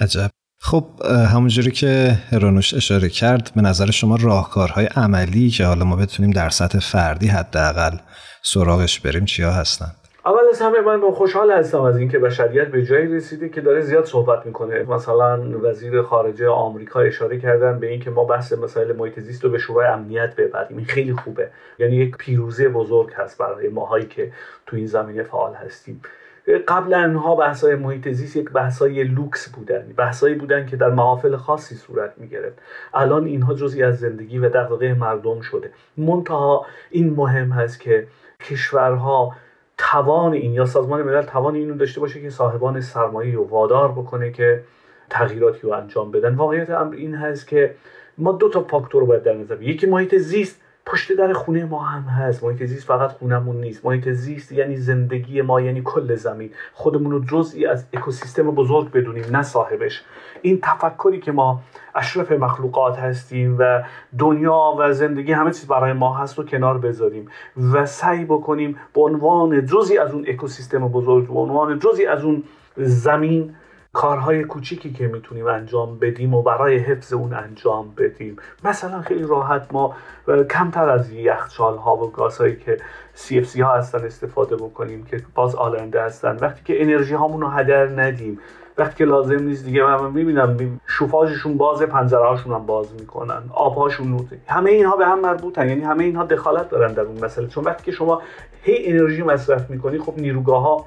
[0.00, 0.30] عجب.
[0.60, 0.84] خب
[1.32, 6.48] همونجوری که هرانوش اشاره کرد به نظر شما راهکارهای عملی که حالا ما بتونیم در
[6.48, 7.96] سطح فردی حداقل
[8.42, 9.92] سراغش بریم چیا هستن؟
[10.26, 14.04] اول از همه من خوشحال هستم از اینکه بشریت به جایی رسیده که داره زیاد
[14.04, 14.82] صحبت می‌کنه.
[14.82, 19.58] مثلا وزیر خارجه آمریکا اشاره کردن به اینکه ما بحث مسائل محیط زیست رو به
[19.58, 20.76] شورای امنیت ببریم.
[20.76, 21.50] این خیلی خوبه.
[21.78, 24.32] یعنی یک پیروزی بزرگ هست برای ماهایی که
[24.66, 26.00] تو این زمینه فعال هستیم.
[26.68, 29.94] قبلا ها بحثای محیط زیست یک بحثای لوکس بودن.
[29.96, 32.58] بحثایی بودن که در محافل خاصی صورت می گرفت
[32.94, 35.70] الان اینها جزی از زندگی و دغدغه مردم شده.
[35.96, 38.06] منتها این مهم هست که
[38.40, 39.32] کشورها
[39.92, 44.30] توان این یا سازمان ملل توان اینو داشته باشه که صاحبان سرمایه رو وادار بکنه
[44.30, 44.62] که
[45.10, 46.34] تغییراتی رو انجام بدن.
[46.34, 47.74] واقعیت امر این هست که
[48.18, 50.61] ما دو تا فاکتور رو باید در نظر یکی محیط زیست.
[50.86, 52.44] پشت در خونه ما هم هست.
[52.44, 53.84] محیط زیست فقط خونمون نیست.
[53.86, 56.50] محیط زیست یعنی زندگی ما یعنی کل زمین.
[56.72, 60.02] خودمون رو جزئی از اکوسیستم بزرگ بدونیم نه صاحبش.
[60.42, 61.60] این تفکری که ما
[61.94, 63.82] اشرف مخلوقات هستیم و
[64.18, 67.28] دنیا و زندگی همه چیز برای ما هست رو کنار بذاریم
[67.72, 72.42] و سعی بکنیم به عنوان جزی از اون اکوسیستم بزرگ به عنوان جزی از اون
[72.76, 73.54] زمین
[73.94, 78.36] کارهای کوچیکی که می‌تونیم انجام بدیم و برای حفظ اون انجام بدیم.
[78.64, 79.96] مثلا خیلی راحت ما
[80.50, 82.76] کمتر از یخچال ها و گازهایی که
[83.16, 86.36] CFC ها هستن استفاده بکنیم که باز آلنده هستن.
[86.36, 88.38] وقتی که انرژی هامون رو هدر ندیم
[88.78, 94.08] وقتی که لازم نیست دیگه من می‌بینم شوفاژشون باز پنجره هاشون هم باز می‌کنن آبهاشون
[94.08, 97.48] نوته همه اینها به هم مربوطن یعنی همه اینها دخالت دارن در اون مسئله.
[97.48, 98.22] چون وقتی که شما
[98.62, 100.86] هی انرژی مصرف می‌کنی خب نیروگاه ها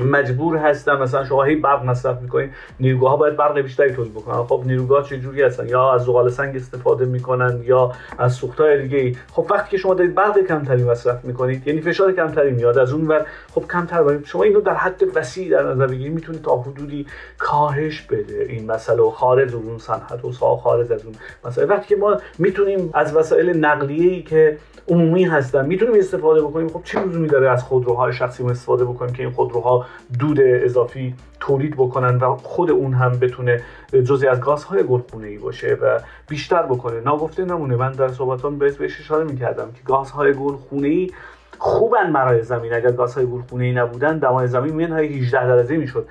[0.00, 2.50] مجبور هستن مثلا شما هی برق مصرف می‌کنین
[2.80, 4.44] نیروگاه ها باید برق بیشتری تولید بکنن.
[4.44, 8.98] خب نیروگاه چه جوری هستن؟ یا از زغال سنگ استفاده می‌کنن یا از سوختهای دیگه
[8.98, 9.16] ای.
[9.32, 13.08] خب وقتی که شما دارید برق کمتری مصرف می‌کنید یعنی فشار کمتری میاد از اون
[13.08, 14.24] ور خب کمتر باید.
[14.24, 17.06] شما اینو در حد وسیع در نظر بگیرید می‌تونید تا حدودی
[17.38, 21.66] کاهش بده این مسئله خارج از اون صنعت و خارج از اون مسئله.
[21.66, 26.80] وقتی که ما می‌تونیم از وسایل نقلیه ای که عمومی هستن می‌تونیم استفاده بکنیم خب
[26.84, 29.81] چه لزومی داره از خودروهای شخصی استفاده بکنیم که این خودروها
[30.18, 33.62] دود اضافی تولید بکنن و خود اون هم بتونه
[34.04, 37.00] جزی از گازهای گلخونه ای باشه و بیشتر بکنه.
[37.00, 37.76] ناگفته نمونه.
[37.76, 41.10] من در صحبتان بهش بهش اشاره می‌کردم که گازهای گلخونه ای
[41.58, 42.74] خوبن برای زمین.
[42.74, 46.08] اگر گازهای گلخونه ای نبودن دمای زمین منهای 18 درجه می‌شد.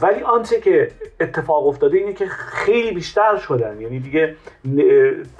[0.00, 3.80] ولی آنچه که اتفاق افتاده اینه که خیلی بیشتر شدن.
[3.80, 4.36] یعنی دیگه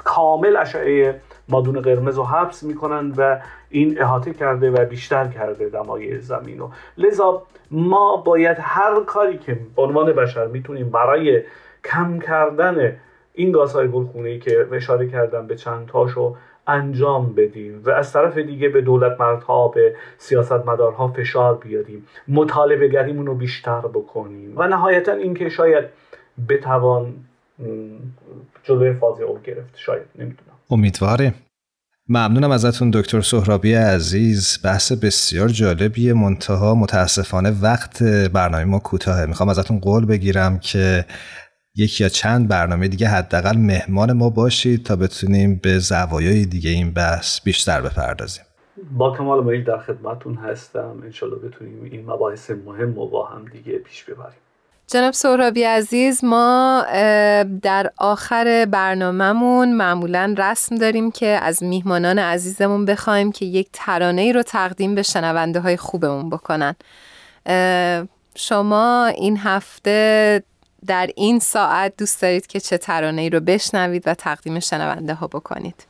[0.05, 6.21] کامل اشعه مادون قرمز رو حبس می‌کنن و این احاطه کرده و بیشتر کرده دمای
[6.21, 6.71] زمین رو.
[6.99, 11.43] لذا ما باید هر کاری که به عنوان بشر می‌تونیم برای
[11.85, 12.97] کم کردن
[13.35, 18.69] این گازهای گلخونه که اشاره کردم به چند تاشو انجام بدیم و از طرف دیگه
[18.69, 22.07] به دولت مردها به سیاست مدارها فشار بیاریم.
[22.29, 24.53] مطالبه گریمون رو بیشتر بکنیم.
[24.57, 25.85] و نهایتا اینکه شاید
[26.49, 27.15] بتوان
[28.63, 29.77] جلوی فاز او گرفت.
[29.77, 30.59] شاید نمی‌دونم.
[30.71, 31.35] امیدواریم.
[32.11, 34.59] ممنونم ازتون دکتر سهرابی عزیز.
[34.65, 36.13] بحث بسیار جالبیه.
[36.13, 39.27] منتها متاسفانه وقت برنامه ما کوتاهه.
[39.27, 41.05] می‌خوام ازتون قول بگیرم که
[41.75, 46.93] یکی یا چند برنامه دیگه حداقل مهمان ما باشید تا بتونیم به زوایای دیگه این
[46.93, 48.45] بحث بیشتر بپردازیم.
[48.93, 51.03] با کمال میل در خدمتون هستم.
[51.05, 54.39] انشالله بتونیم این مباحث مهم رو با هم دیگه پیش ببریم.
[54.91, 56.85] جناب سهرابی عزیز ما
[57.63, 64.33] در آخر برنامهمون معمولا رسم داریم که از میهمانان عزیزمون بخوایم که یک ترانه ای
[64.33, 66.77] رو تقدیم به شنونده های خوبمون بکنن.
[68.35, 70.43] شما این هفته
[70.87, 75.27] در این ساعت دوست دارید که چه ترانه ای رو بشنوید و تقدیم شنونده ها
[75.27, 75.88] بکنید.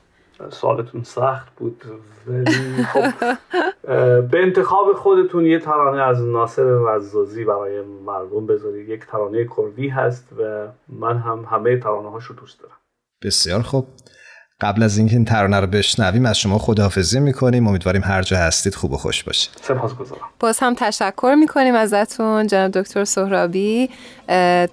[0.50, 1.82] سوالتون سخت بود
[2.26, 3.32] ولی خب
[4.30, 8.88] به انتخاب خودتون یه ترانه از ناصر وزازی برای مردم بذارید.
[8.88, 12.74] یک ترانه کردی هست و من هم همه ترانه هاشو دوست دارم.
[13.22, 13.86] بسیار خوب.
[14.60, 17.66] قبل از اینکه این ترانه رو بشنویم از شما خداحافظی می‌کنیم.
[17.66, 19.50] امیدواریم هر جا هستید خوب و خوش باشید.
[19.62, 20.22] سپاسگزارم.
[20.40, 23.90] باز هم تشکر می‌کنیم ازتون جناب دکتر سهرابی.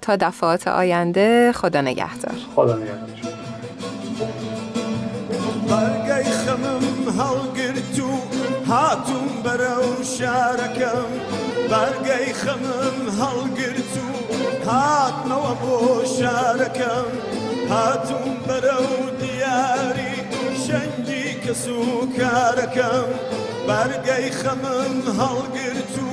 [0.02, 2.34] تا دفعات آینده خدا نگهدار.
[2.54, 3.35] خدا نگهدار.
[5.70, 6.86] بەرگەی خەمم
[7.18, 8.12] هەڵگرت و
[8.70, 11.10] هاتووم بەرە و شارەکەم.
[11.70, 14.08] بەرگەی خەمم هەڵگرت و
[14.68, 15.78] هاتنەوە بۆ
[16.16, 17.10] شارەکەم.
[17.70, 20.14] هاتووم بەرە و دیاری
[20.64, 21.80] شەنگی کەس و
[22.18, 23.10] کارەکەم.
[23.68, 26.10] بەرگەی خەمم هەڵگرت و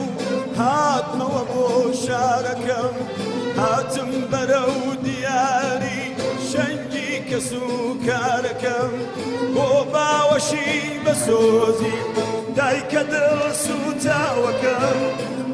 [0.60, 1.68] هاتنەوە بۆ
[2.06, 2.96] شارەکەم.
[3.60, 6.04] هاتم بەرە و دیاری
[6.50, 7.66] شەنگی کەس و
[8.08, 8.94] کارەکەم.
[10.43, 10.71] بۆ باوەشی
[11.05, 11.97] بەسۆزی
[12.57, 14.99] دایکە دڵ سوتاوەکەم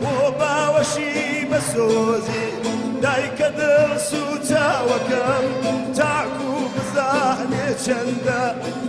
[0.02, 1.12] بۆ باوەشی
[1.50, 2.48] بەسۆزی
[3.04, 5.44] دایکە دڵ سوتاوەکەم
[5.96, 8.42] تاکو بزانێ چەندە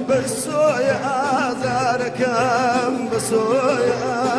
[0.08, 4.38] بەسۆیە ئازارەکەم بەسۆیە ئازارەکەم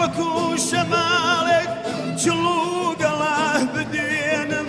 [0.00, 0.30] وەکو
[0.68, 1.70] شەماڵێک
[2.20, 2.60] چلو
[3.00, 4.68] گەڵاه بدێنم.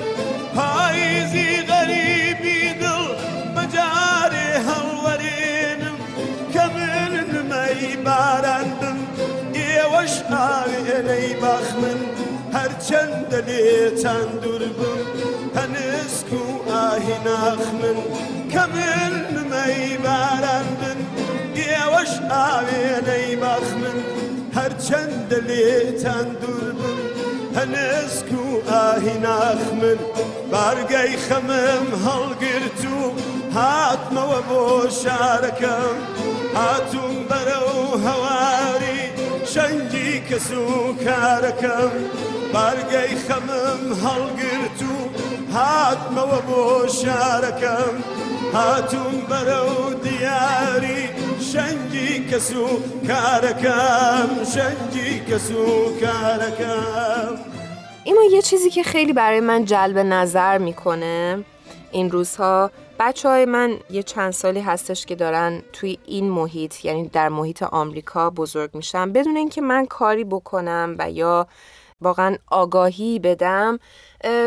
[0.55, 3.03] پاییزی غەریبی دڵ
[3.55, 5.97] بەجارێ هەڵوەرێنم.
[6.53, 8.99] کە من نمەی باران بم
[9.57, 11.99] ئێوەش ئاوێنەی باخ من
[12.55, 14.99] هەرچەندە لێتان دوور بم
[15.57, 17.97] هەنسک و ئاهی ناخ من
[18.51, 20.99] کە من نمەی باران بن
[21.59, 23.80] ئێوەش ئاوێنەی باخ من
[24.81, 26.99] هەرچەندە لێتان دوور بم
[27.57, 29.99] هەنسک و ئاهی ناخ من.
[30.51, 32.99] بارگەی خەمم هەڵگرت و
[33.55, 34.63] هاتمەوە بۆ
[35.01, 35.97] شارەکەم.
[36.57, 39.01] هاتووم بەرە و هەواری
[39.53, 40.65] شەنگی کەس و
[41.05, 41.93] کارەکەم.
[42.53, 44.95] بارگەی خەمم هەڵگرت و
[45.55, 46.63] هاتمەوە بۆ
[47.01, 47.95] شارەکەم.
[48.55, 51.00] هاتووم بەرە و دیاری
[51.53, 52.67] شنجی کسو
[53.07, 55.65] کارکم شنجی کسو
[55.99, 57.35] کارکم.
[58.05, 61.43] اما یه چیزی که خیلی برای من جلب نظر می‌کنه
[61.91, 67.07] این روزها بچه های من یه چند سالی هستش که دارن توی این محیط یعنی
[67.07, 69.11] در محیط آمریکا بزرگ میشن.
[69.11, 71.47] بدون اینکه من کاری بکنم و یا
[72.01, 73.79] واقعا آگاهی بدم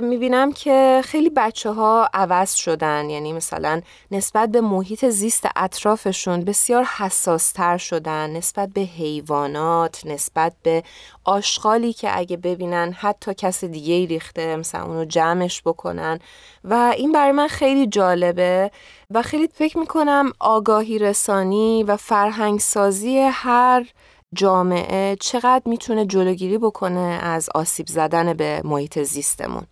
[0.03, 3.11] می‌بینم که خیلی بچه ها عوض شدن.
[3.11, 8.31] یعنی مثلا نسبت به محیط زیست اطرافشون بسیار حساس تر شدن.
[8.31, 10.83] نسبت به حیوانات نسبت به
[11.25, 16.18] آشغالی که اگه ببینن حتی کس دیگه ریخته مثلا اونو جمعش بکنن.
[16.64, 18.70] و این برای من خیلی جالبه
[19.11, 23.87] و خیلی فکر می‌کنم آگاهی رسانی و فرهنگ سازی هر
[24.35, 29.66] جامعه چقدر می‌تونه جلوگیری بکنه از آسیب زدن به محیط زیستمون.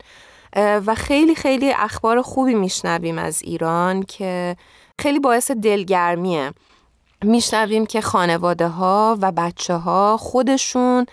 [0.57, 4.57] و خیلی خیلی اخبار خوبی میشنویم از ایران که
[4.99, 6.53] خیلی باعث دلگرمیه.
[7.25, 11.07] میشنویم که خانواده ها و بچه ها خودشون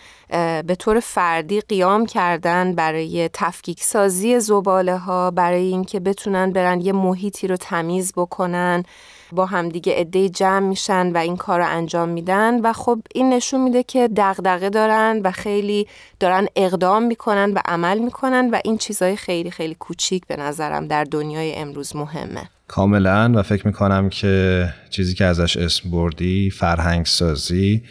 [0.65, 6.93] به طور فردی قیام کردن برای تفکیک سازی زباله ها برای اینکه بتونن برن یه
[6.93, 8.83] محیطی رو تمیز بکنن.
[9.31, 13.63] با همدیگه عده جمع میشن و این کار رو انجام میدن و خب این نشون
[13.63, 15.87] میده که دغدغه دارن و خیلی
[16.19, 21.03] دارن اقدام می‌کنن و عمل می‌کنن و این چیزهای خیلی خیلی کوچیک به نظرم در
[21.03, 22.49] دنیای امروز مهمه.
[22.67, 27.83] کاملا و فکر می‌کنم که چیزی که ازش اسم بردی فرهنگ سازی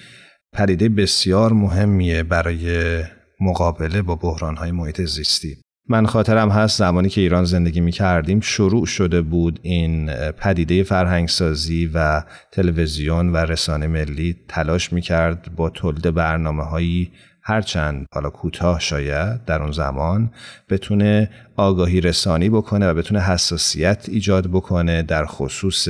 [0.52, 3.02] پدیده بسیار مهمیه برای
[3.40, 5.56] مقابله با بحرانهای محیط زیستی.
[5.90, 11.90] من خاطرم هست زمانی که ایران زندگی می کردیم شروع شده بود این پدیده فرهنگسازی
[11.94, 12.22] و
[12.52, 17.10] تلویزیون و رسانه ملی تلاش می کرد با تولید برنامه هایی
[17.42, 20.30] هرچند حالا کوتاه شاید در اون زمان
[20.70, 25.88] بتونه آگاهی رسانی بکنه و بتونه حساسیت ایجاد بکنه در خصوص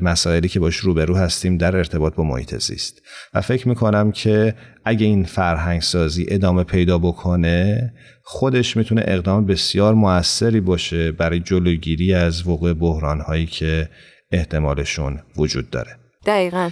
[0.00, 3.02] مسائلی که باش روبرو هستیم در ارتباط با محیط زیست.
[3.34, 7.92] و فکر می‌کنم که اگه این فرهنگ سازی ادامه پیدا بکنه
[8.22, 13.88] خودش می‌تونه اقدام بسیار موثری باشه برای جلوگیری از وقوع بحران هایی که
[14.32, 15.90] احتمالشون وجود داره.
[16.26, 16.70] دقیقا.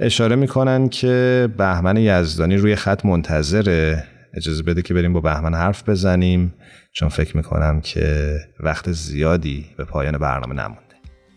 [0.00, 4.04] اشاره می‌کنن که بهمن یزدانی روی خط منتظره.
[4.34, 6.54] اجازه بده که بریم با بهمن حرف بزنیم
[6.92, 10.91] چون فکر می‌کنم که وقت زیادی به پایان برنامه نمونده.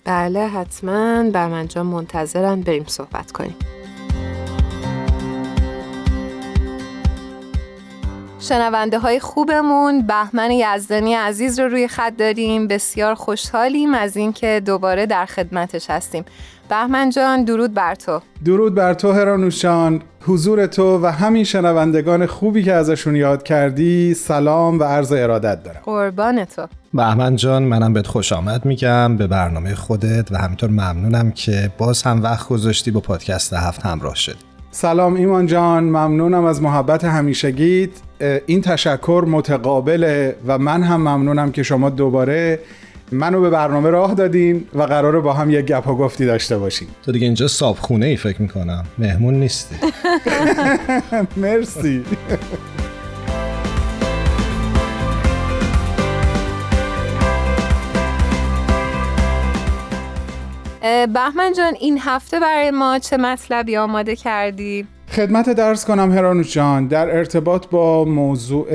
[0.05, 1.23] بله حتما.
[1.23, 3.55] بهمن جان منتظرم بریم صحبت کنیم.
[8.39, 10.07] شنونده های خوبمون.
[10.07, 12.67] بهمن یزدانی عزیز رو روی خط داریم.
[12.67, 16.25] بسیار خوشحالیم از اینکه دوباره در خدمتش هستیم.
[16.69, 18.21] بهمن جان درود بر تو.
[18.45, 24.79] درود بر تو هرانوشان حضور تو و همین شنوندگان خوبی که ازشون یاد کردی سلام
[24.79, 25.81] و عرض ارادت دارم.
[25.85, 26.67] قربان تو.
[26.93, 29.17] بهمن جان منم بهت خوش آمد میگم.
[29.17, 34.15] به برنامه خودت و همینطور ممنونم که باز هم وقت گذاشتی با پادکست هفت همراه
[34.15, 34.35] شد
[34.71, 37.89] سلام ایمان جان ممنونم از محبت همیشگیت.
[38.45, 42.59] این تشکر متقابله و من هم ممنونم که شما دوباره
[43.11, 46.87] منو به برنامه راه دادین و قراره با هم یک گپ و گفتی داشته باشیم.
[47.05, 48.83] تو دیگه اینجا صابخونه ای فکر می‌کنم.
[48.97, 49.75] مهمون نیستی.
[51.37, 52.03] مرسی.
[61.13, 66.87] بهمن جان این هفته برای ما چه مطلبی آماده کردی؟ خدمت درس کنم هرانوش جان.
[66.87, 68.67] در ارتباط با موضوع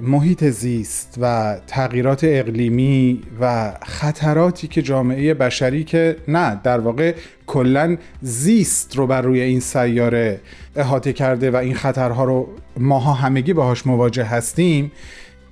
[0.00, 7.14] محیط زیست و تغییرات اقلیمی و خطراتی که جامعه بشری که نه در واقع
[7.46, 10.40] کلا زیست رو بر روی این سیاره
[10.76, 14.92] احاطه کرده و این خطرها رو ماها همگی باهاش مواجه هستیم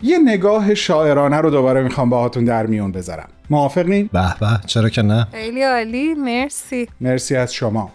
[0.02, 3.28] یه نگاه شاعرانه رو دوباره می‌خوام باهاتون در میون بذارم.
[3.50, 6.88] موافقین؟ به به چرا که نه؟ خیلی عالی مرسی.
[7.00, 7.90] مرسی از شما.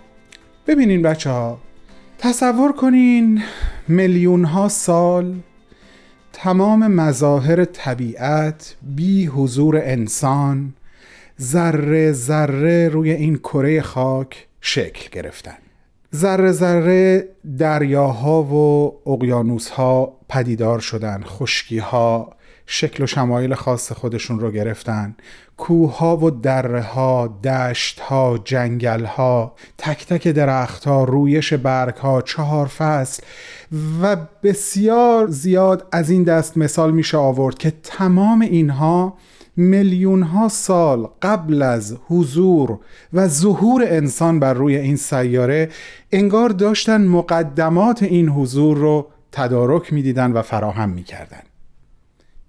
[0.67, 1.59] ببینین بچه ها
[2.19, 3.43] تصور کنین
[3.87, 5.35] میلیون ها سال
[6.33, 10.73] تمام مظاهر طبیعت بی حضور انسان
[11.41, 15.57] ذره ذره روی این کره خاک شکل گرفتن.
[16.15, 22.34] ذره ذره دریاها و اقیانوسها پدیدار شدن خشکیها
[22.67, 25.15] شکل و شمایل خاص خودشون رو گرفتن.
[25.57, 32.21] کوها و دره ها دشت ها جنگل ها تک تک درخت ها رویش برگ ها
[32.21, 33.23] چهار فصل
[34.01, 39.17] و بسیار زیاد از این دست مثال میشه آورد که تمام اینها
[39.57, 42.79] میلیون ها سال قبل از حضور
[43.13, 45.69] و ظهور انسان بر روی این سیاره
[46.11, 51.41] انگار داشتن مقدمات این حضور رو تدارک می‌دیدن و فراهم می‌کردن.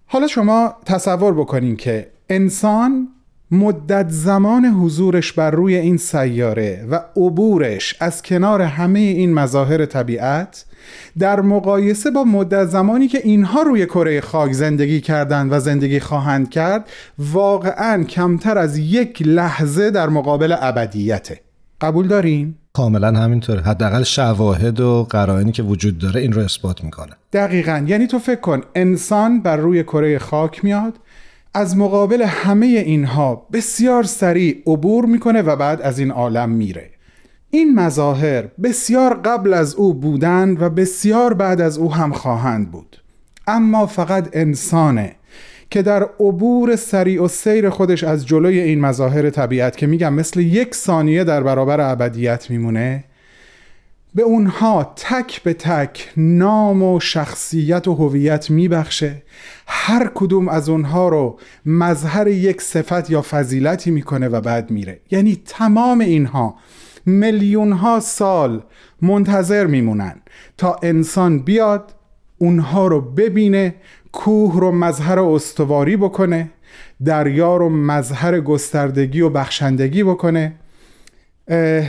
[0.07, 3.09] حالا شما تصور بکنین که انسان
[3.51, 10.65] مدت زمان حضورش بر روی این سیاره و عبورش از کنار همه این مظاهر طبیعت
[11.19, 16.51] در مقایسه با مدت زمانی که اینها روی کره خاک زندگی کردند و زندگی خواهند
[16.51, 16.89] کرد
[17.19, 21.41] واقعا کمتر از یک لحظه در مقابل ابدیته
[21.81, 23.61] قبول دارین؟ کاملا همینطوره.
[23.61, 27.13] حداقل شواهد و قرائنی که وجود داره این رو اثبات می‌کنه.
[27.33, 27.85] دقیقا.
[27.87, 30.95] یعنی تو فکر کن انسان بر روی کره خاک میاد
[31.55, 36.91] از مقابل همه اینها بسیار سریع عبور می‌کنه و بعد از این عالم میره.
[37.51, 42.97] این مظاهر بسیار قبل از او بودند و بسیار بعد از او هم خواهند بود.
[43.47, 45.17] اما فقط انسانه.
[45.71, 50.41] که در عبور سریع و سیر خودش از جلوی این مظاهر طبیعت که میگم مثل
[50.41, 53.05] یک ثانیه در برابر ابدیت میمونه
[54.15, 59.23] به اونها تک به تک نام و شخصیت و هویت میبخشه.
[59.67, 65.01] هر کدوم از اونها رو مظهر یک صفت یا فضیلتی می‌کنه و بعد میره.
[65.11, 66.55] یعنی تمام اینها
[67.07, 68.63] میلیون ها سال
[69.03, 70.15] منتظر میمونن
[70.59, 71.95] تا انسان بیاد
[72.39, 73.75] اونها رو ببینه
[74.17, 76.51] کوه رو مظهر استواری بکنه
[77.05, 80.53] دریا رو مظهر گستردگی و بخشندگی بکنه.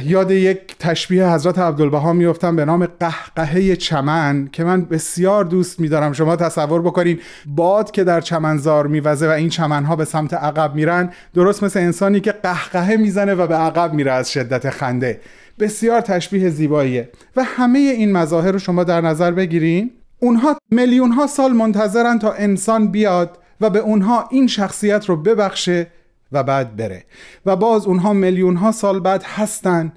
[0.05, 6.13] یاد یک تشبیه حضرت عبدالبها میفتم به نام قهقهه چمن که من بسیار دوست میدارم.
[6.13, 11.11] شما تصور بکنین باد که در چمنزار میوزه و این چمنها به سمت عقب میرن
[11.33, 15.21] درست مثل انسانی که قهقهه می‌زنه و به عقب میره از شدت خنده.
[15.59, 17.09] بسیار تشبیه زیباییه.
[17.35, 19.91] و همه این مظاهر رو شما در نظر بگیرین.
[20.19, 25.87] اونها میلیون ها سال منتظرن تا انسان بیاد و به اونها این شخصیت رو ببخشه
[26.31, 27.03] و بعد بره.
[27.45, 29.93] و باز اونها میلیون ها سال بعد هستن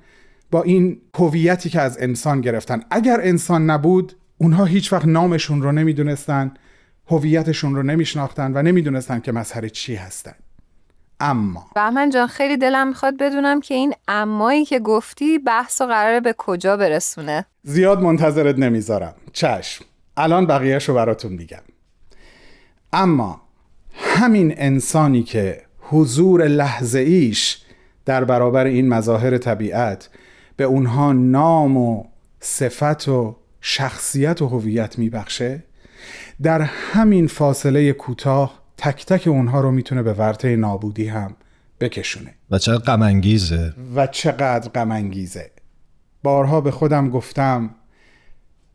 [0.51, 2.83] با این هویتی که از انسان گرفتن.
[2.91, 6.55] اگر انسان نبود اونها هیچ وقت نامشون رو نمی‌دونستن
[7.11, 10.35] هویتشون رو نمیشناختن و نمی‌دونستن که مظهر چی هستن.
[11.21, 16.21] اما بهمن جان خیلی دلم می‌خواد بدونم که این امایی که گفتی بحث و قراره
[16.21, 19.15] به کجا برسونه؟ زیاد منتظرت نمی‌ذارم.
[19.33, 19.85] چشم.
[20.21, 21.63] الان بقیهش رو براتون میگم.
[22.93, 23.43] اما
[23.95, 27.63] همین انسانی که حضور لحظه ایش
[28.05, 30.09] در برابر این مظاهر طبیعت
[30.57, 32.05] به اونها نام و
[32.41, 35.63] صفت و شخصیت و هویت میبخشه
[36.43, 41.37] در همین فاصله کوتاه تک تک اونها رو می‌تونه به ورطه نابودی هم
[41.81, 42.35] بکشونه.
[42.51, 43.75] و چقدر غمانگیزه.
[43.95, 45.51] و چقدر غمانگیزه.
[46.23, 47.71] بارها به خودم گفتم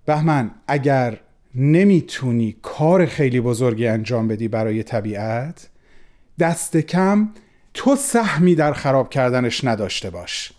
[0.05, 1.19] بهمن اگر
[1.55, 5.69] نمی‌تونی کار خیلی بزرگی انجام بدی برای طبیعت
[6.39, 7.29] دست کم
[7.73, 10.51] تو سهمی در خراب کردنش نداشته باش.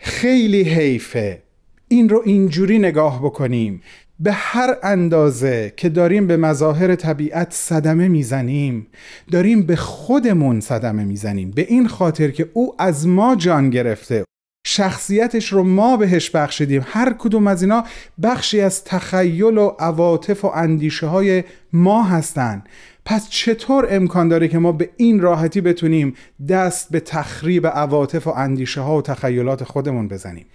[0.00, 1.42] خیلی حیفه.
[1.88, 3.82] این رو اینجوری نگاه بکنیم.
[4.20, 8.86] به هر اندازه که داریم به مظاهر طبیعت صدمه می‌زنیم
[9.30, 11.50] داریم به خودمون صدمه می‌زنیم.
[11.50, 14.24] به این خاطر که او از ما جان گرفته.
[14.70, 16.84] شخصیتش رو ما بهش بخشیدیم.
[16.86, 17.84] هر کدوم از اینا
[18.22, 22.68] بخشی از تخیل و عواطف و اندیشه های ما هستند
[23.04, 26.14] پس چطور امکان داره که ما به این راحتی بتونیم
[26.48, 30.46] دست به تخریب عواطف و اندیشه ها و تخیلات خودمون بزنیم؟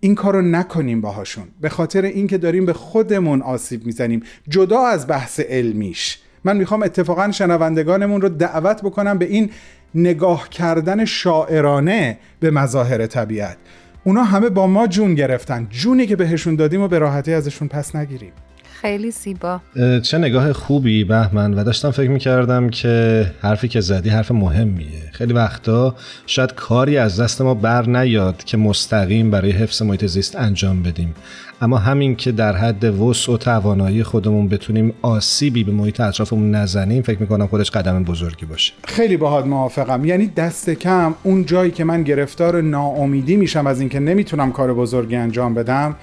[0.00, 1.44] این کار رو نکنیم باهاشون.
[1.60, 4.22] به خاطر اینکه داریم به خودمون آسیب می‌زنیم.
[4.48, 6.18] جدا از بحث علمیش.
[6.44, 9.50] من می‌خوام اتفاقا شنوندگانمون رو دعوت بکنم به این
[9.94, 13.56] نگاه کردن شاعرانه به مظاهر طبیعت.
[14.04, 15.66] اونا همه با ما جون گرفتن.
[15.70, 18.32] جونی که بهشون دادیم و به راحتی ازشون پس نگیریم.
[18.80, 19.60] خیلی زیبا.
[20.02, 21.54] چه نگاه خوبی بهمن.
[21.54, 25.10] و داشتم فکر می‌کردم که حرفی که زدی حرف مهمیه.
[25.12, 25.94] خیلی وقتا
[26.26, 31.14] شاید کاری از دست ما بر نیاد که مستقیم برای حفظ محیط زیست انجام بدیم.
[31.62, 37.02] اما همین که در حد وسع و توانایی خودمون بتونیم آسیبی به محیط اطرافمون نزنیم
[37.02, 38.72] فکر می‌کنم خودش قدم بزرگی باشه.
[38.84, 40.04] خیلی باهات موافقم.
[40.04, 45.16] یعنی دست کم اون جایی که من گرفتار ناامیدی میشم از اینکه نمی‌تونم کار بزرگی
[45.16, 45.96] انجام بدم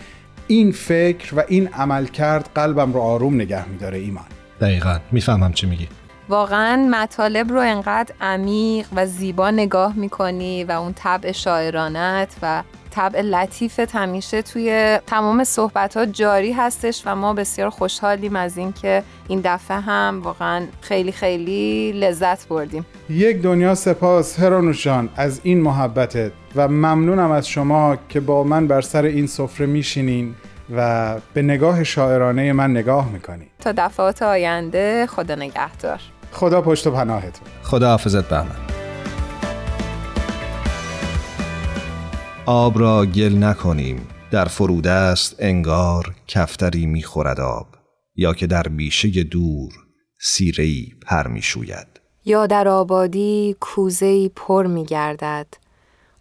[0.48, 4.26] این فکر و این عمل کرد قلبم رو آروم نگه میداره ایمان.
[4.62, 5.00] دقیقا.
[5.12, 5.88] می‌فهمم چی میگی.
[6.30, 13.22] واقعا مطالب رو انقدر عمیق و زیبا نگاه می‌کنی و اون طبع شاعرانت و طبع
[13.22, 19.42] لطیفت همیشه توی تمام صحبت ها جاری هستش و ما بسیار خوشحالیم از اینکه این
[19.44, 22.86] دفعه هم واقعا خیلی خیلی لذت بردیم.
[23.10, 28.68] یک دنیا سپاس هرانوش جان از این محبتت و ممنونم از شما که با من
[28.68, 30.36] بر سر این سفره میشینین
[30.76, 33.48] و به نگاه شاعرانه من نگاه می‌کنین.
[33.60, 36.00] تا دفعات آینده خدا نگهدار.
[36.32, 37.48] خدا پشت و پناهتون.
[37.64, 38.77] خدا حافظت بهمن.
[42.50, 47.68] آب را گل نکنیم در فرود است انگار کفتری می‌خورد آب
[48.16, 49.74] یا که در بیشه دور
[50.20, 51.88] سیرهی پر می‌شوید.
[52.26, 55.48] یا در آبادی کوزهی پر می گردد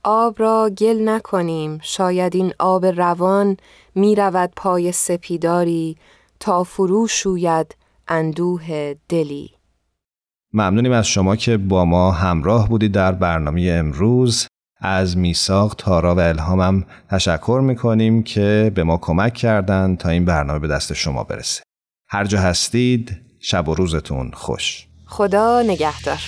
[0.04, 3.56] آب را گل نکنیم شاید این آب روان
[3.94, 5.96] می رود پای سپیداری
[6.40, 7.76] تا فرو شوید
[8.08, 9.50] اندوه دلی.
[10.52, 14.46] ممنونیم از شما که با ما همراه بودید در برنامه امروز.
[14.80, 20.58] از میساق تارا و الهامم تشکر می‌کنیم که به ما کمک کردند تا این برنامه
[20.58, 21.62] به دست شما برسه.
[22.08, 24.86] هر جا هستید شب و روزتون خوش.
[25.06, 26.20] خدا نگهدار.